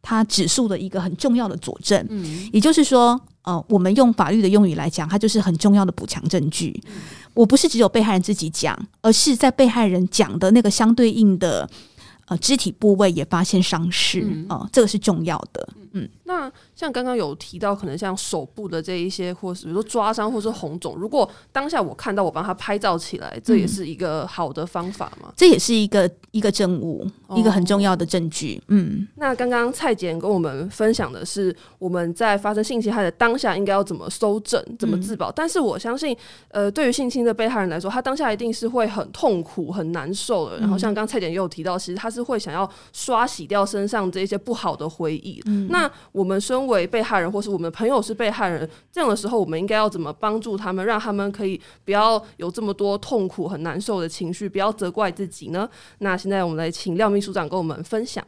[0.00, 2.02] 他指数的一个很重要的佐证。
[2.08, 6.82] 嗯也就是说，呃，我们用法律的用语来讲，它就是很重要的补强证据。
[7.34, 11.68] 我不是只有被害人自己讲，而是在被害人讲的那个相对应的
[12.28, 15.68] 呃肢体部位也发现伤势，嗯呃，这个是重要的。
[16.24, 25.32] 那像刚刚有提到，可能像手部的这一些，或是比如说抓伤，或是红肿，如果当下我看到，我帮他拍照起来，这也是一个好的方法嘛？
[25.36, 28.60] 这也是一个一个证物，哦一个很重要的证据。
[28.68, 36.16] 嗯，那刚刚蔡姐跟我们分享的是我们在发生性侵害的当下应该要怎么搜证、怎么自保，但是我相信，
[36.48, 40.58] 呃，对于性侵的被害人来说，他当下一定是会很痛苦、很难受的。
[40.58, 45.42] 然后像刚刚蔡姐也有提到，其实他是会想要刷洗掉身上这些不好的回忆。
[45.68, 55.68] 那我们身为被害人，或是我们的朋友是被害人，这样的时候，我们应该要怎么帮助他们，让他们可以不要有这么多痛苦、很难受的情绪，不要责怪自己呢？
[55.98, 58.24] 那现在我们来请廖秘书长跟我们分享。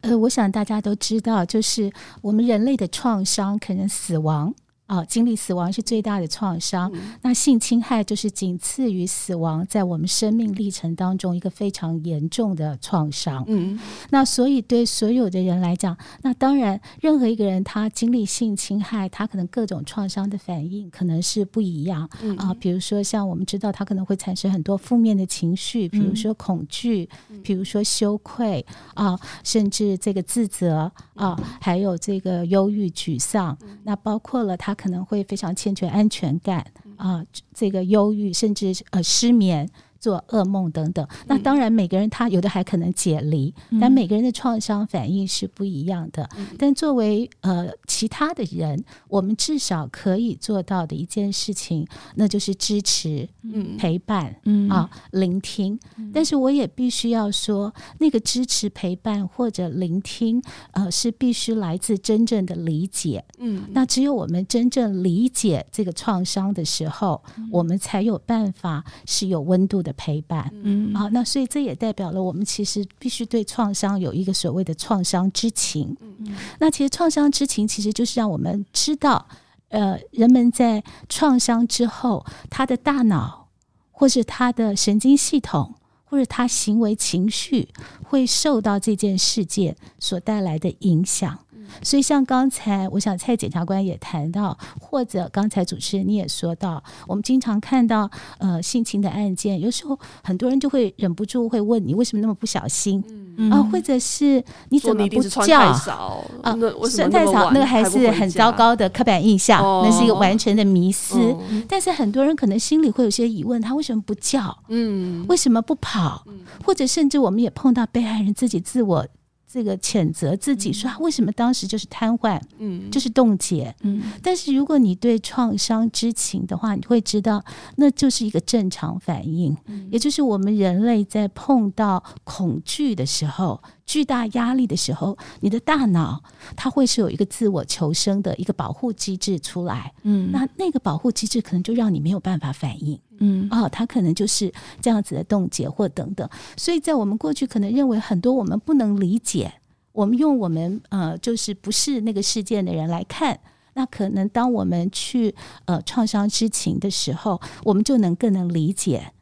[0.00, 1.92] 呃，我想大家都知道，就是
[2.22, 4.52] 我们人类的创伤，可能死亡
[4.86, 6.92] 啊，经历死亡是最大的创伤。
[7.22, 13.44] 那性侵害就是仅次于死亡，在我们生命历程当中一个非常严重的创伤。
[13.48, 13.78] 嗯
[14.10, 22.54] 那所以对所有的人来讲，那当然，任何一个人他经历性侵害，他可能各种创伤的反应可能是不一样嗯啊。
[22.54, 27.08] 比如说，像我们知道，他可能会产生很多负面的情绪，比如说恐惧，
[27.42, 33.56] 比如说羞愧啊，甚至这个自责啊，还有这个忧郁、沮丧。
[33.82, 36.64] 那包括了他可能会非常欠缺安全感
[36.96, 39.68] 啊，这个忧郁，甚至呃失眠。
[40.06, 46.28] 做噩梦等等，那当然每个人他有的还可能解离，但每个人的创伤反应是不一样的。
[46.56, 53.76] 但作为呃其他的人，我们至少可以做到的一件事情，那就是支持、嗯。
[53.76, 54.68] 陪伴、嗯。
[54.68, 55.76] 啊、聆听。
[56.14, 60.40] 但是我也必须要说，那个支持、陪伴或者聆听，
[60.70, 63.24] 呃，是必须来自真正的理解。
[63.38, 63.64] 嗯。
[63.72, 70.50] 那只有我们真正理解这个创伤的时候，我们才有办法是有温度的陪伴。
[70.62, 75.96] 嗯啊，那所以这也代表了我们其实必须对创伤有一个所谓的创伤知情。
[76.00, 79.26] 嗯那其实创伤知情其实就是让我们知道，
[79.68, 83.48] 呃，人们在创伤之后，他的大脑
[83.90, 85.74] 或是他的神经系统。
[86.08, 87.68] 或者他行为情绪
[88.04, 91.36] 会受到这件事件所带来的影响，
[91.82, 103.02] 所以像刚才，我想蔡检察官也谈到，或者刚才主持人你也说到，我们经常看到呃性侵的案件，有时候很多人就会忍不住会问你为什么那么不小心
[103.50, 106.54] 啊，或者是你怎么不叫啊？
[106.88, 111.36] 穿太少，那个还是很糟糕的刻板印象，那是一个完全的迷思。
[111.68, 114.56] 但是很多人可能心里会有些疑问，他为什么不叫？
[114.68, 116.24] 嗯，为什么不跑？
[116.64, 119.06] 或者甚至我们也碰到被害人自己自我。
[119.48, 124.02] 这个谴责自己说他为什么当时就是瘫痪，嗯，就是冻结，嗯。
[124.22, 127.42] 但是如果你对创伤知情的话，你会知道
[127.76, 129.56] 那就是一个正常反应，
[129.90, 133.62] 也就是我们人类在碰到恐惧的时候。
[133.86, 136.20] 巨大压力的时候，你的大脑
[136.56, 146.28] 它会是有一个自我求生的一个保护机制出来，嗯，那那个保护机制可能就让你没有办法反应，嗯，哦，他可能就是这样子的冻结或等等。
[146.56, 149.52] 所以在我们过去可能认为很多我们不能理解，
[149.92, 153.38] 我们用我们呃就是不是那个事件的人来看，
[153.74, 159.12] 那可能当我们去呃创伤知情的时候，我们就能更能理解。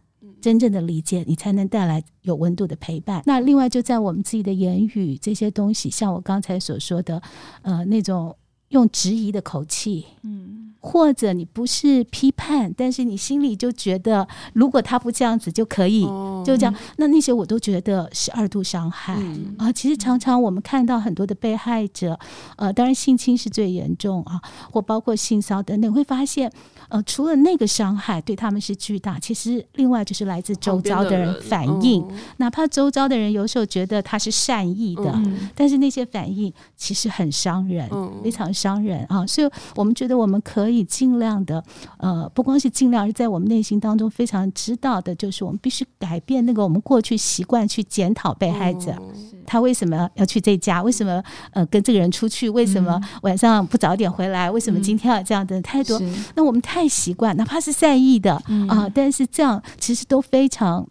[0.40, 3.22] 真正的理解，你才能带来有温度的陪伴。
[3.24, 7.22] 那另外，就在我们自己的言语这些东西，像我刚才所说的，
[7.62, 8.37] 呃，那种
[8.74, 10.60] 用质疑的口气，嗯。
[10.87, 16.02] 或者你不是批判，但是你心里就觉得，如果他不这样子就可以，
[16.44, 19.16] 就这样，那那些我都觉得是二度伤害
[19.56, 19.72] 啊。
[19.72, 22.18] 其实常常我们看到很多的被害者，
[22.56, 24.38] 呃，当然性侵是最严重啊，
[24.70, 26.52] 或包括性骚等等，会发现，
[26.88, 32.04] 呃，除了那个伤害对他们是巨大，其实另外就是来自周遭的人反应，
[32.38, 35.22] 哪怕周遭的人有时候觉得他是善意的，
[35.54, 37.88] 但是那些反应其实很伤人，
[38.24, 39.24] 非常伤人啊。
[39.26, 40.64] 所以我们觉得我们可以。
[40.64, 41.62] 可以尽量的，
[41.98, 48.96] 呃，不光是尽量，而在我们内心当中非常知道的，就是我们必须改变那个我们过去习惯去检讨被害者，
[49.44, 50.82] 他为什么要去这家？
[50.82, 52.48] 为什么呃跟这个人出去？
[52.48, 54.50] 为什么晚上不早点回来？
[54.50, 56.00] 为什么今天要这样的态度？
[56.34, 58.34] 那我们太习惯，哪怕是善意的
[58.68, 60.87] 啊，但是这样其实都非常。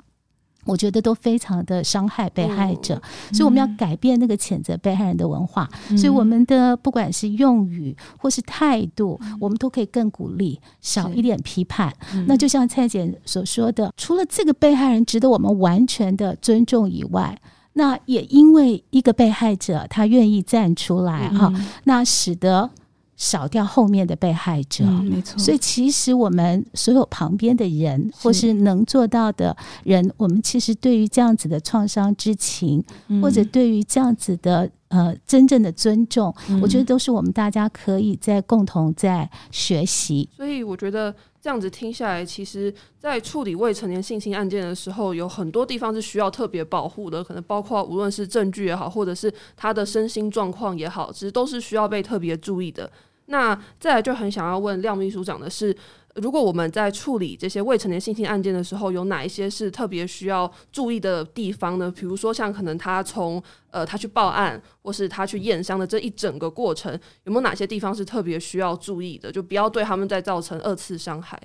[0.66, 2.96] 我觉得都非常的伤害被害者，
[3.34, 5.70] 所以我们要改变那个谴责被害人的文化。
[5.90, 11.94] 所以我们的不管是用语或是态度，我们都可以更鼓励，少一点批判。
[12.28, 17.38] 那就像蔡姐所说的，除了这个被害人值得我们完全的尊重以外，
[17.74, 21.52] 那也因为一个被害者他愿意站出来哈，
[21.84, 22.70] 那使得。
[23.16, 25.38] 少掉后面的被害者，没错。
[25.38, 32.84] 所以其实我们所有旁边的人，或是能做到的人，我们其实对于这样子的创伤之情，
[33.22, 40.28] 或者对于这样子的呃真正的尊重，我觉得都是我们大家可以在共同在学习。
[40.36, 52.90] 所以我觉得这样子听下来，其实，在处理未成年性侵案件的时候，有很多地方是需要特别保护的，可能包括无论是证据也好，或者是他的身心状况也好，其实都是需要被特别注意的。
[53.26, 55.76] 那再来就很想要问廖秘书长的是，
[56.16, 61.92] 如果我们在处理这些未成年性侵案件的时候，有哪一些是特别需要注意的地方呢？
[61.92, 69.32] 比如说像可能他从呃他去报案，或是他去验伤的这一整个过程，有没有哪些地方是特别需要注意的？
[69.32, 71.42] 就不要对他们再造成二次伤害。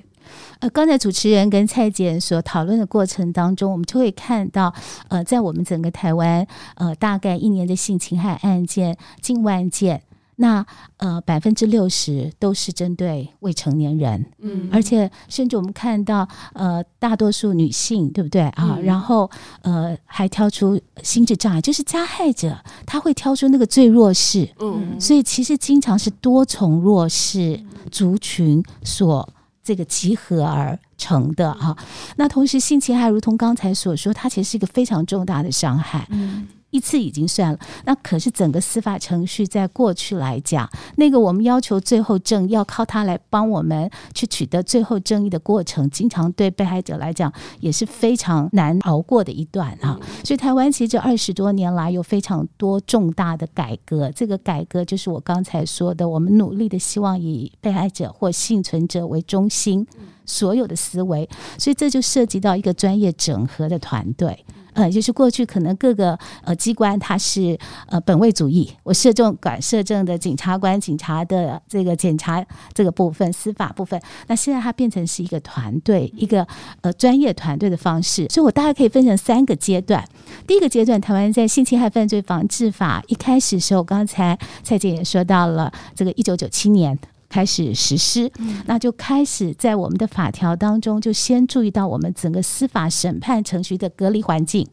[0.58, 4.74] 呃，刚才主持人跟蔡姐所讨论的过程当中，我们就会看到，
[5.08, 10.02] 呃，在我们整个台湾，呃，大概一年的性侵害案件近万件。
[10.40, 10.64] 那
[10.98, 18.78] 呃，百分之六十都是针对未成年人，嗯，而且甚至我们看到，呃，大多数女性，对不对啊？
[18.80, 19.28] 然后
[19.62, 29.28] 呃，还挑出心智障碍，就是加害者他会挑出那个最弱势，嗯，所以其实经常是多重弱势族群所
[29.64, 31.76] 这个集合而成的啊。
[32.14, 36.46] 那同时，性侵害如同刚才所说，它其实是一个非常重大的伤害，嗯。
[36.70, 49.98] 一次已经算了，那可是整个司法程序在过去来讲，那个我们要求最后正要靠他来帮我们去取得最后正义的过程，经常对被害者来讲也是非常难熬过的一段啊。
[50.22, 59.86] 所以台湾其实这二十多年来有非常多重大的改革，这个改革就是我刚才说的，我们努力的希望以被害者或幸存者为中心，
[60.26, 61.26] 所有的思维，
[61.56, 64.44] 所以这就涉及到一个专业整合的团队。
[64.78, 67.58] 呃，就是过去可能各个呃机关它是
[67.88, 76.46] 呃本位主义，我摄政管摄政的警察官、警察的这个检察这个部分、司法部分，那现在它变成是一个团队，一个
[76.82, 78.28] 呃专业团队的方式。
[78.30, 80.04] 所以我大概可以分成三个阶段。
[80.46, 86.96] 第一个阶段，台湾在性侵害犯罪防治法一开始时候，刚才蔡姐也说到了，这个一九九七年。
[87.28, 88.30] 开始实施，
[88.66, 94.66] 那就开始在我们的法条当中，就先注意到我们整个司法审判程序的隔离环境。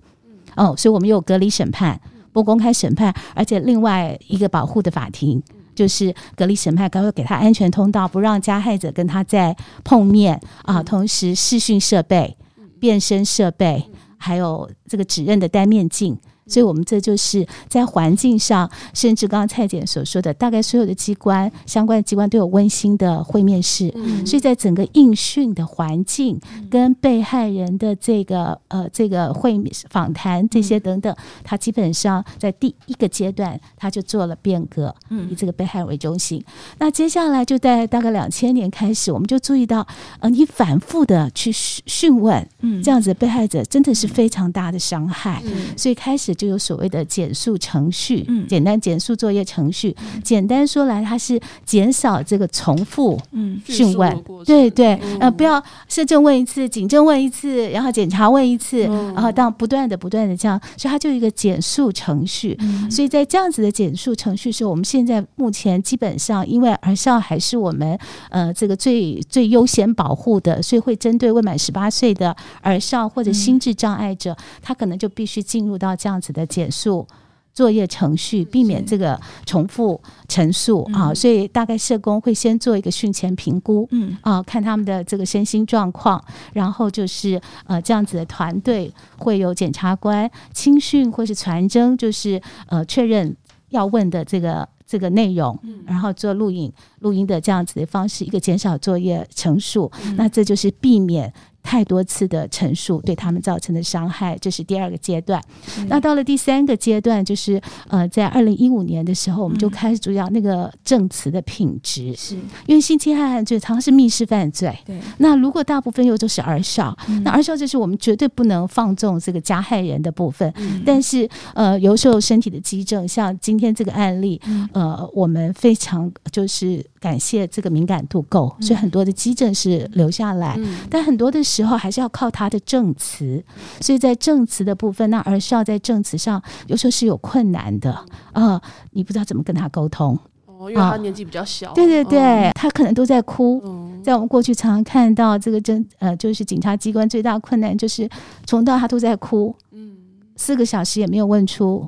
[0.55, 1.99] 哦，所以我们有隔离审判、
[2.31, 5.41] 不公开审判，而且另外一个保护的法庭。
[5.75, 9.53] 就是隔离审判，还会给他安全通道，不让加害者跟他再
[9.83, 10.81] 碰面啊。
[10.81, 12.37] 同时，视讯设备、
[12.79, 13.85] 变身设备，
[14.15, 16.17] 还有这个指认的单面镜。
[16.47, 23.91] 所以，我们这就是在环境上，甚至刚刚蔡姐所说的，大概所有的机关相关的机关都有温馨的会面室。
[24.25, 26.39] 所以在整个应讯的环境
[26.69, 34.93] 跟被害人的这个呃这个会访谈这些等等，他基本上在第一个阶段他就做了变革，
[35.31, 36.43] 以这个被害人为中心。
[36.77, 39.85] 那接下来就在大概两千年开始，我们就注意到，
[40.19, 45.41] 呃，你反复的去讯问，嗯，这样子被害者真的是非常大的伤害，
[45.75, 46.34] 所以开始。
[46.35, 53.19] 就有所谓的减速程序，嗯，简单减速作业程序，简单说来，它是减少这个重复
[53.65, 62.57] 讯问，对对，呃，不要社政问一次，警政问一次，然后检查问一次，然后当不断的不断的这样，所以它就一个减速程序。
[62.89, 67.97] 所以在这样子的减速程序是我们现在目前基本上，因为儿少还是我们
[68.29, 76.35] 呃这个最最优先保护的，所以会针对未满十八岁的儿少或者心智障碍者，他可能就必须进入到这样子。
[76.35, 77.07] 的减速
[77.53, 86.21] 作业程序，避免这个重复陈述啊，所以大概社工会先做一个训前评估，嗯啊，看他们的这个身心状况，
[86.51, 93.33] 然后就是呃这样子的团队会有检察官亲训或是传真，就是呃确认
[93.69, 96.69] 要问的这个这个内容，然后做录影
[96.99, 101.31] 录音的这样子的方式，一个减少作业陈述，那这就是避免。
[101.65, 105.41] 太多次的陈述对他们造成的伤害，这是第二个阶段。
[105.87, 112.35] 那到了第三个阶段，就是呃，在二零一五年的时候，我们就开始主要那个证词的品质，是。
[112.67, 114.77] 因为性侵害犯罪常常是密室犯罪。
[114.85, 120.53] 对，那如果大部分又都是儿少，那儿少就是我们绝对不能放纵这个加害人的部分。
[120.85, 124.39] 但是呃，有时候身体的激症，像今天这个案例，
[124.71, 131.45] 呃，我们非常就是感谢这个敏感度够，所以很多的基症是留下来，但很多的。
[131.45, 133.45] 时候还是要靠他的证词，
[133.79, 137.93] 所以在证词的部分，那儿少在证词上有时候是有困难的。
[138.33, 138.59] 啊，
[138.93, 140.17] 你不知道怎么跟他沟通。
[140.47, 143.61] 哦，因为他年纪比较小，对对对，他可能都在哭。
[144.03, 148.09] 在我们过去常常看到这个证呃，就是警察机关最大困难就是
[148.47, 149.95] 从到他都在哭，嗯，
[150.35, 151.87] 四个小时也没有问出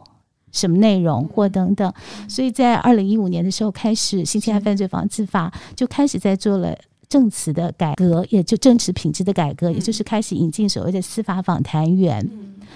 [0.51, 1.91] 什么内容或等等，
[2.27, 6.75] 所以在二零一五年的时候开始，新侵害犯罪防治法就开始在做了。
[7.09, 12.29] 证词的改革，也就证词品质的改革，也就是开始引进所谓的司法访谈员。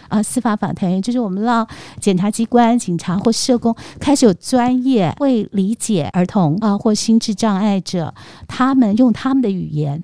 [0.07, 1.67] 啊，司法访谈员就是我们让
[1.99, 8.13] 检察机关、警察或社工开始有专业会理解儿童啊或心智障碍者，
[8.47, 10.01] 他们用他们的语言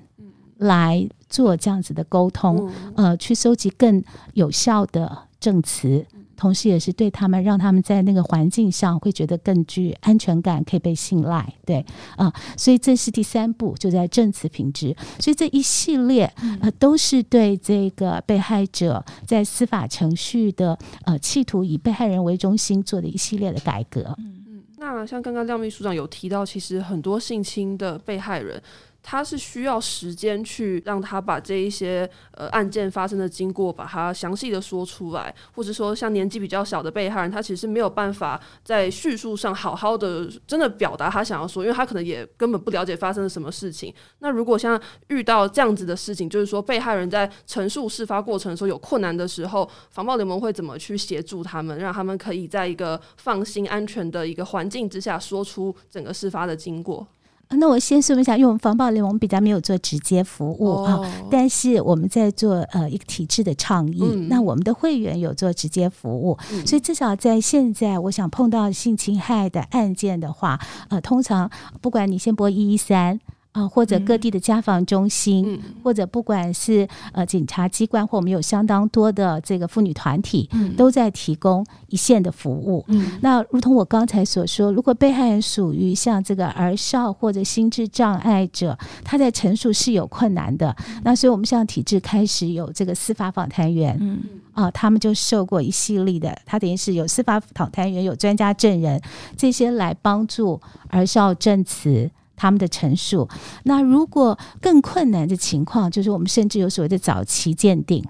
[0.58, 4.04] 来做这样子的沟通，呃，去收集更
[4.34, 6.04] 有效的证词。
[6.38, 11.52] 同时，也是对他们，让他们在那个环境上会觉得更具安全感，可以被信赖。
[11.66, 11.84] 对
[12.16, 14.96] 啊，所以这是第三步，就在证词品质。
[15.18, 24.14] 所以这一系列呃，都是对这个被害者在司法程序的呃，企图以被害人为中心做的一系列的改革。
[24.18, 28.62] 嗯嗯，那像刚刚廖秘书长有提到，其实很多性侵的被害人。
[29.02, 43.94] 他是需要时间去让他把这一些呃案件发生的经过，把它详细的说出来，或者说像年纪比较小的被害人，他其实没有办法在叙述上好好的真的表达他想要说，因为他可能也根本不了解发生了什么事情。
[44.18, 44.78] 那如果像
[45.08, 57.06] 遇到这样子的事情，就是说被害人在陈述事发过程的时候有困难的时候，防暴联盟会怎么去协助他们，让他们可以在一个放心安全的一个环境之下说出整个事发的经过？
[57.50, 64.02] 那我先说明一下，因为我们防暴联盟比较没有做直接服务啊，但是我们在做呃一个体制的倡议。
[64.28, 66.36] 那我们的会员有做直接服务，
[66.66, 73.18] 所以至少在现在，我想碰到性侵害的案件的话，呃，通常不管你先拨一一三。
[73.58, 82.84] 啊，或者各地的家访中心，或者不管是呃警察机关，或我们有相当多的这个妇女团体，都在提供一线的服务。
[82.88, 90.74] 嗯那如同我刚才所说，如果被害人属于像这个儿少或者心智障碍者，他在陈述是有困难的。
[91.02, 94.20] 那所以我们像体制开始有这个司法访谈员，嗯
[94.52, 99.00] 啊，他们就受过一系列的，他等于是有司法访谈员，有专家证人
[99.36, 102.10] 这些来帮助儿少证词。
[102.38, 103.28] 他们的陈述，
[103.64, 108.04] 那如果更困难的情况，就是我们甚至有所谓的早期鉴定，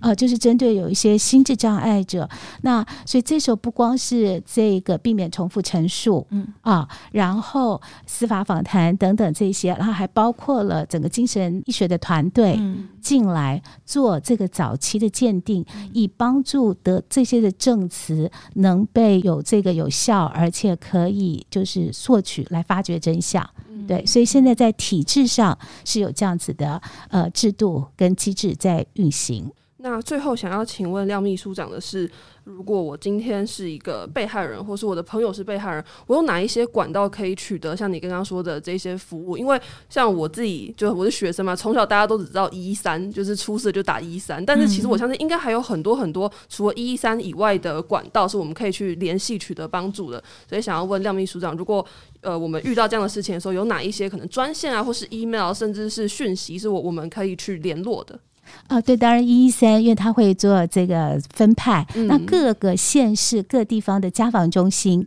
[0.00, 2.28] 呃，就是针对有一些心智障碍者。
[2.62, 6.46] 那所以这时候不光是这个避免重复陈述，嗯。
[6.62, 12.60] 啊，然后司法访谈等等这些，然后还包括了整个精神医学的团队
[13.00, 23.48] 进来做这个早期的鉴定，以帮助得这些的证词能被有这个有效，而且可以就是索取来发掘真相。
[23.86, 26.80] 对，所以现在在体制上是有这样子的
[27.10, 29.50] 呃制度跟机制在运行。
[29.78, 32.10] 那最后想要请问廖秘书长的是，
[32.46, 39.36] 如果我今天是一个被害人，或是我的朋友是被害人，我有哪一些管道可以取得像你刚刚说的这些服务？
[39.36, 50.22] 因为像我自己，就我是学生嘛，从小大家都只知道一三，就是出事就打一三，但是其实我相信应该还有很多很多除了一三以外的管道是我们可以去联系取得帮助的。
[50.48, 51.84] 所以想要问廖秘书长，如果
[52.20, 58.16] 呃我们遇到这样的事情的时候，有哪一些可能专线啊，或是 email，甚至是讯息，是我我们可以去联络的？
[58.68, 65.06] 啊，对，当然一一三，因为他会做这个分派，那各个县市各地方的家访中心。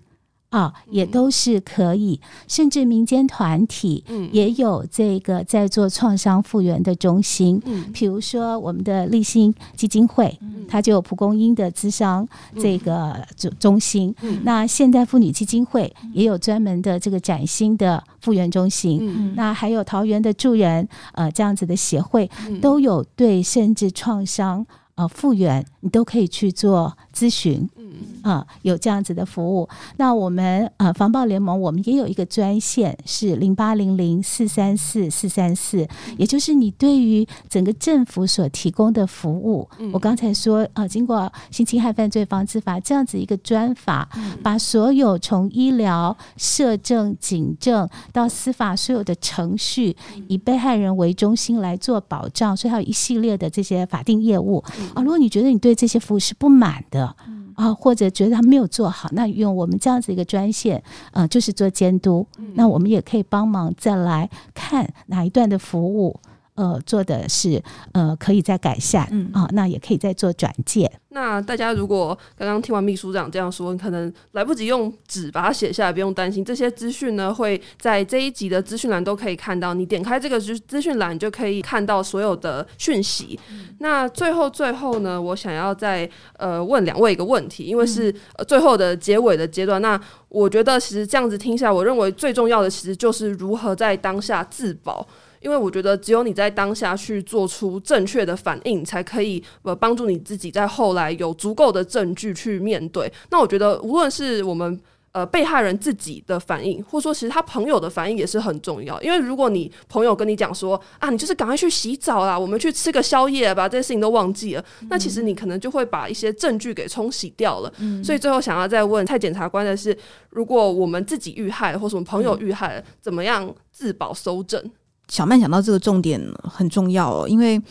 [0.49, 7.61] 啊，也都是可以，甚至民间团体也有这个在做创伤复原的中心。
[7.65, 10.35] 嗯，比如说我们的立新基金会，
[10.67, 12.27] 它就有蒲公英的咨商
[12.57, 14.13] 这个中中心。
[14.21, 18.97] 嗯，那现代妇女基金会也有专门的这个崭新的复原中心。
[19.01, 22.29] 嗯，那还有桃园的助人呃这样子的协会，
[22.59, 24.65] 都有对甚至创伤
[24.99, 27.67] 呃复原，你都可以去做咨询。
[27.77, 27.89] 嗯。
[28.21, 29.67] 啊，有这样子的服务。
[29.97, 35.87] 那我们呃防暴联盟，我们也有一个专线是零八零零四三四四三四，
[36.17, 44.07] 也就是你对于整个政府所提供的服务，我刚才说呃，经过性侵害犯罪防治法这样子一个专法，
[44.41, 49.95] 把所有从医疗、社政、警政到司法所有的程序，
[50.27, 54.63] 以被害人为中心来做保障，所以还有一系列的这些法定业务
[54.93, 55.01] 啊。
[55.01, 57.15] 如果你觉得你对这些服务是不满的，
[57.55, 60.81] 啊，或者觉得他没有做好，那用我们这样子一个专线，
[61.11, 66.19] 呃，就是做监督，那我们也可以帮忙再来看哪一段的服务。
[66.59, 70.91] 呃，做的是呃，可以再改善，嗯啊，那也可以再做转介。
[71.11, 79.73] 那大家如果刚刚听完秘书长这样说，可能来不及用纸把它写下来，不用担心，这些资讯呢会在这一集的资讯栏都可以看到。
[79.73, 83.39] 你点开这个资资讯栏，就可以看到所有的讯息。
[83.77, 88.13] 那最后最后呢，我想要再呃问两位一个问题，因为是
[88.45, 89.81] 最后的结尾的阶段。
[89.81, 89.97] 那
[90.27, 95.07] 我觉得其实这样子听下来，我认为最重要的其实就是如何在当下自保。
[95.41, 103.11] 因为我觉得，只有你在当下去做出正确的反应，才可以呃帮助你自己在后来有足够的证据去面对。
[103.29, 104.79] 那我觉得，无论是我们
[105.11, 109.01] 呃被害人自己的反应，或者说其实他朋友的反应也是很重要。
[109.01, 117.73] 因为如果你朋友跟你讲说啊，你就是赶快去洗澡啦，我们去吃个宵夜，把这些事情都忘记了，那其实你可能就会把一些证据给冲洗掉了。
[118.03, 119.97] 所以最后想要再问蔡检察官的是，
[120.29, 124.63] 如果我们自己遇害，或者我们朋友遇害，怎么样自保搜证？
[125.09, 127.61] 小曼讲到这个重点很重要哦，因为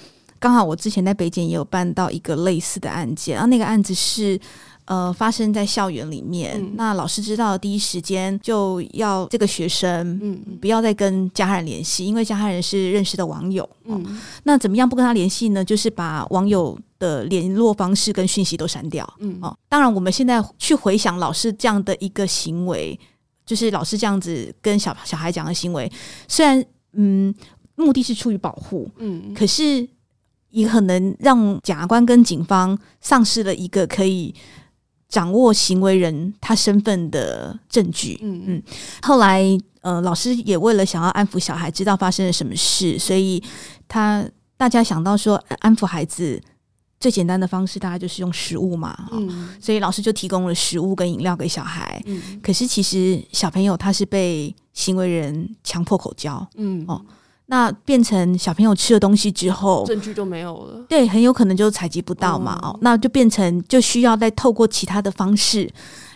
[0.40, 4.38] 刚好我之前在北检也有办到一个类似的案件，然后那个案子是
[4.84, 15.64] 呃发生在校园里面，那老师知道第一时间就要这个学生嗯不要再跟加害人联系，因为加害人是认识的网友，嗯，那怎么样不跟他联系呢？
[15.64, 22.98] 就是把网友的联络方式跟讯息都删掉，嗯哦，当然我们现在去回想老师这样的一个行为，
[23.44, 25.90] 就是老师这样子跟小小孩讲的行为，
[26.28, 26.64] 虽然。
[26.92, 27.34] 嗯，
[27.76, 29.86] 目的是出于保护，嗯，可是
[30.50, 34.34] 也可能让检察官跟警方丧失了一个可以
[35.08, 38.42] 掌握行为人他身份的证据，嗯。
[38.46, 38.62] 嗯。
[39.02, 39.44] 后来，
[39.82, 43.42] 呃，老师也为了想要安抚小孩，知道发生了什么事，所以
[43.86, 46.40] 他大家想到说安抚孩子
[47.00, 52.40] 最简单的方式，大概就是用食物嘛，嗯，所以老师就提供了食物跟饮料给小孩，嗯。
[52.42, 54.54] 可是其实小朋友他是被。
[54.74, 57.04] 行为人强迫口交，嗯哦，
[57.46, 60.84] 那变成小朋友吃了东西之后，证据就没有了。
[60.88, 65.68] 对，很有可能就采集不到嘛，哦，那就变成就需要再透过其他的方式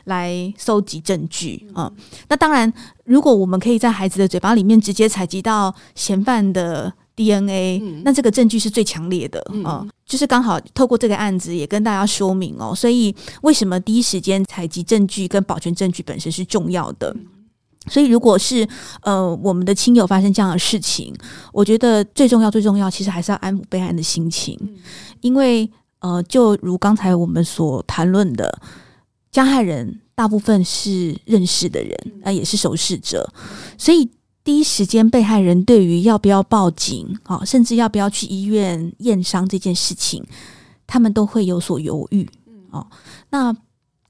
[0.04, 1.90] 来搜集证据啊。
[2.28, 2.72] 那当然，
[3.04, 9.86] 如果我们可以在孩子的嘴巴里面直接采集到嫌犯的 DNA，那这个证据是最强烈的啊。
[10.04, 17.14] 就是刚好透过这个案子也跟大家说明哦，所以为什么第一时间采集证据跟保全证据本身是重要的。
[17.88, 18.68] 所以，如果是
[19.02, 21.12] 呃我们的亲友发生这样的事情，
[21.52, 24.56] 我觉得最重要、最重要，其实还是要安抚被害人的心情，
[25.20, 28.56] 因为呃，就如刚才我们所谈论的，
[29.32, 33.28] 加害人大部分是认识的人，啊，也是熟识者，
[33.76, 34.08] 所以
[34.44, 40.24] 第一时间被害人对于要不要报警啊，甚至要不要去医院验伤这件事情。
[40.86, 42.28] 他们都会有所犹豫。
[42.70, 42.86] 哦，
[43.30, 43.54] 那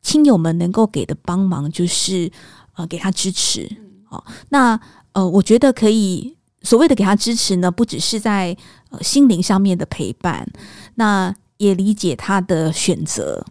[0.02, 2.30] 亲友们能够给的帮忙就是
[2.74, 3.70] 呃给他支持。
[4.08, 4.80] 哦，那
[5.12, 8.56] 呃，我觉得可以所谓的给他支持呢，不只是在
[8.90, 10.50] 呃心灵上面的陪伴，
[10.96, 13.44] 那也理解他的选择。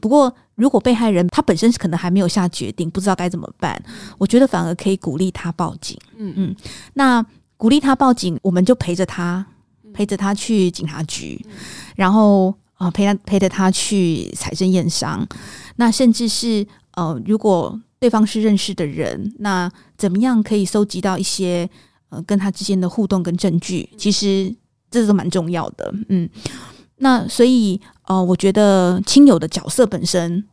[0.00, 3.80] 不过，如果被害人他本身可能还没有下决定，不知道该怎么办，
[4.18, 5.96] 我觉得反而可以鼓励他报警。
[6.16, 6.56] 嗯嗯，
[6.94, 7.24] 那
[7.56, 9.46] 鼓励他报警，我们就陪着他，
[9.94, 11.40] 陪着他去警察局，
[11.94, 15.24] 然后啊陪他陪着他去财政验伤。
[15.76, 21.70] 那甚至是呃，如果对方是认识的人，那怎么样可以搜集到一些
[22.08, 23.88] 呃跟他之间的互动跟证据？
[23.96, 24.52] 其实
[24.90, 25.94] 这都蛮重要的。
[26.08, 26.28] 嗯。
[27.00, 30.44] 那所以，呃，我觉得亲友的角色本身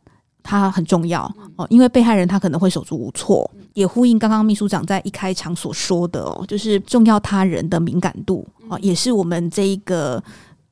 [0.42, 1.24] 它很重要
[1.56, 10.22] 哦，因为被害人他可能会手足无措，也呼应刚刚秘书长在一开场所说的哦，就是重要他人的敏感度啊，也是我们这一个，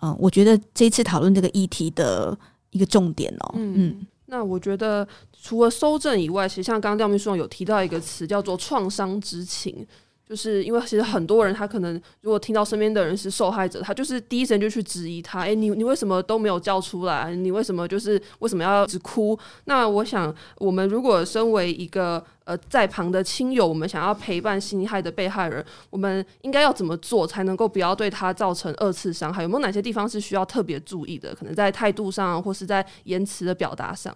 [0.03, 2.39] 嗯，我觉得这一次讨论这个议题的
[2.71, 3.55] 一个重点哦。
[3.57, 5.09] 嗯，那我觉得
[5.43, 9.87] 除了搜证以外，其实像刚刚廖秘书长有提到一个词叫做创伤之情。
[10.27, 17.35] 就是因为其实很多人他可能如果听到身边的人是受害者，他就是第一时间就去质疑他，哎，你你为什么都没有叫出来？
[17.35, 19.39] 你为什么就是为什么要一直哭？
[19.67, 29.43] 那我想，我们如果身为一个呃在旁的亲友，我们想要陪伴心害的被害人，我们应该要怎么做才能够不要对他造成二次伤害？
[29.43, 31.35] 有没有哪些地方是需要特别注意的？
[31.35, 34.15] 可能在态度上，或是在言辞的表达上？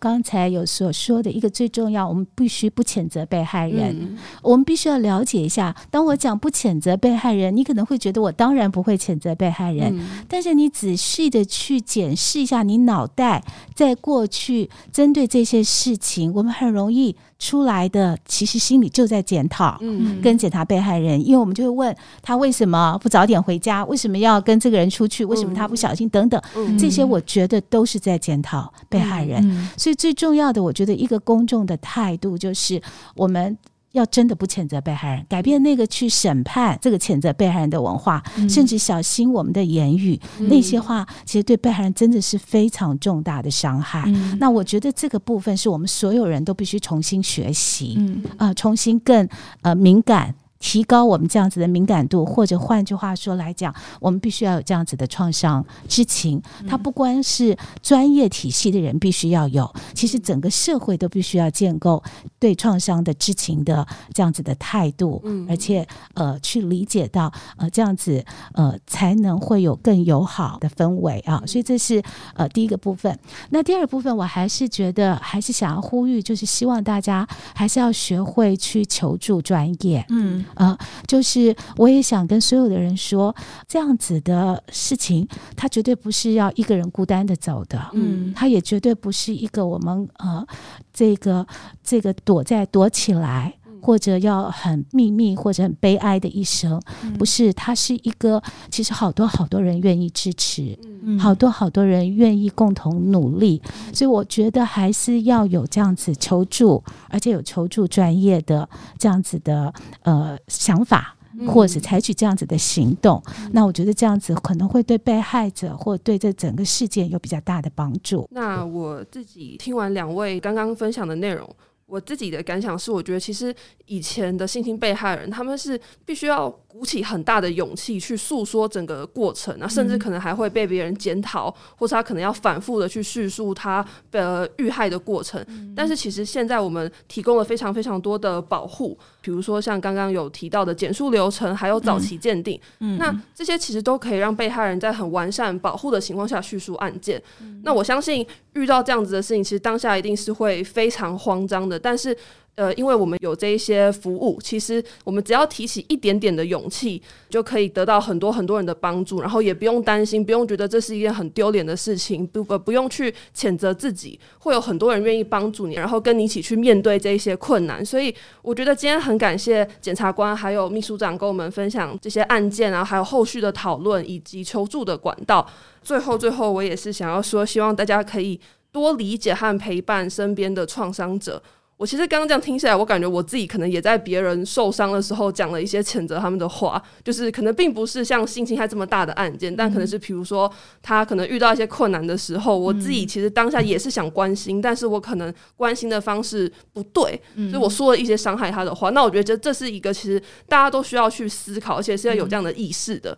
[0.00, 4.16] 刚才有所说的一个最重要，我们必须不谴责被害人。
[4.42, 9.94] 我们必须要了解一下，当我讲不谴责被害人，你可能会觉得我当然不会谴责被害人。
[10.26, 13.44] 但是你仔细的去检视一下，你脑袋
[13.74, 17.14] 在过去针对这些事情，我们很容易。
[17.40, 26.40] 出来的其实心里就在检讨，嗯，跟检查被害人，因为我们就会问他为什么不早点回家，为什么要跟这个人出去，为什么他不小心等等，
[26.78, 29.68] 这些我觉得都是在检讨被害人。
[29.76, 32.80] 所以最重要的，我觉得一个公众的态度就是
[33.16, 33.58] 我们。
[33.92, 44.10] 要真的不谴责被害人，改变那个去审判这个谴责被害人的文化，甚至小心我们的言语，那些话其实对被害人真的是非常重大的伤害。
[44.38, 47.98] 那我觉得这个部分是我们所有人都必须重新学习，
[48.36, 49.28] 啊，重新更
[49.62, 50.34] 呃敏感。
[50.60, 56.40] 提高我们这样子的敏感度，或者换句话说来讲，我们必须要有这样子的创伤知情。
[56.68, 62.02] 它不光是专业体系的人必须要有，其实整个社会都必须要建构
[62.38, 71.42] 对创伤的知情的这样子的态度，而且呃去理解到呃这样子呃才能会有更友好的氛围啊。
[71.46, 72.02] 所以这是
[72.34, 73.18] 呃第一个部分。
[73.48, 80.04] 那第二部分，我还是觉得还是想要呼吁，就是希望大家还是要学会去求助专业。
[80.10, 80.44] 嗯。
[80.54, 83.34] 啊，就是我也想跟所有的人说，
[83.68, 90.46] 这样子的事情，他绝对不是要一个人孤单的走的，嗯，他也绝对不是一个我们呃，
[90.92, 91.46] 这个
[91.82, 93.54] 这个躲在躲起来。
[93.82, 96.80] 或者要很秘密或者很悲哀的一生，
[97.18, 100.78] 不是，它是一个，其实好多好多人愿意支持，
[101.18, 103.60] 好多好多人愿意共同努力，
[103.92, 108.68] 所以我觉得还是要有这样子求助，而且有求助专业的
[108.98, 109.72] 这样子的
[110.02, 111.16] 呃想法，
[111.48, 113.22] 或者采取这样子的行动，
[113.52, 118.28] 那我觉得这样子可能会对被害者或对这整个事件有比较大的帮助。
[118.30, 121.48] 那我自己听完两位刚刚分享的内容。
[121.90, 123.52] 我自己的感想是，我觉得其实
[123.86, 135.44] 以前的性侵被害人，他们是必须要鼓起很大的勇气去诉说整个过程啊，甚至可能还会被别人检讨，或者他可能要反复的去叙述他的遇害的过程。
[135.74, 142.60] 但是其实现在我们提供了非常非常多的保护，比如说像刚刚有提到的简述流程，还有早期鉴定，
[142.98, 147.22] 那这些其实都可以让被害人在很完善保护的情况下叙述案件。
[147.62, 151.78] 那我相信遇到这样子的事情，其实当下一定是会非常慌张的。
[151.78, 152.16] 但是，
[152.56, 167.84] 呃，因为我们有这一些服务，其实我们只要提起一点点的勇气，就可以得到很多很多人的帮助，然后也不用担心，不用觉得这是一件很丢脸的事情，不不不用去谴责自己，会有很多人愿意帮助你，然后跟你一起去面对这一些困难。
[167.84, 175.46] 所以，我觉得今天很感谢检察官还有秘书长跟我们分享这些案件啊，还有后续的讨论以及求助的管道。
[175.82, 178.38] 最后，最后，我也是想要说，希望大家可以
[178.70, 181.42] 多理解和陪伴身边的创伤者。
[181.80, 190.52] 我其实刚刚这样听下来，我感觉我自己可能也在别人受伤的时候讲了一些谴责他们的话，就是可能并不是像性侵害这么大的案件，但可能是比如说
[190.82, 197.18] 他可能遇到一些困难的时候，我自己其实当下也是想关心，但是我可能关心的方式不对，
[197.50, 198.90] 所以我说了一些伤害他的话。
[198.90, 203.16] 那我觉得这这是一个其实大家都需要去思考，而且是要有这样的意识的。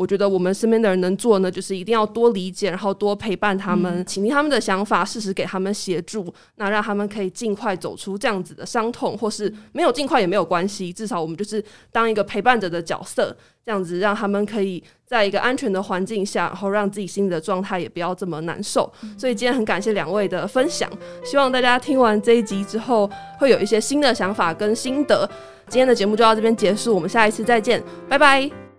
[0.00, 18.90] 我觉得我们身边的人能做呢，就是一定要多理解，然后多陪伴他们，倾听他们的想法，适时给他们协助，那让他们可以尽快走出这样子的伤痛，或是没有尽快也没有关系，至少我们就是当一个陪伴者的角色，这样子让他们可以在一个安全的环境下，然后让自己心里的状态也不要这么难受。
[19.18, 20.90] 所以今天很感谢两位的分享，
[21.22, 25.28] 希望大家听完这一集之后会有一些新的想法跟心得。
[25.68, 28.69] 今天的节目就到这边结束，我们下一次再见，拜拜。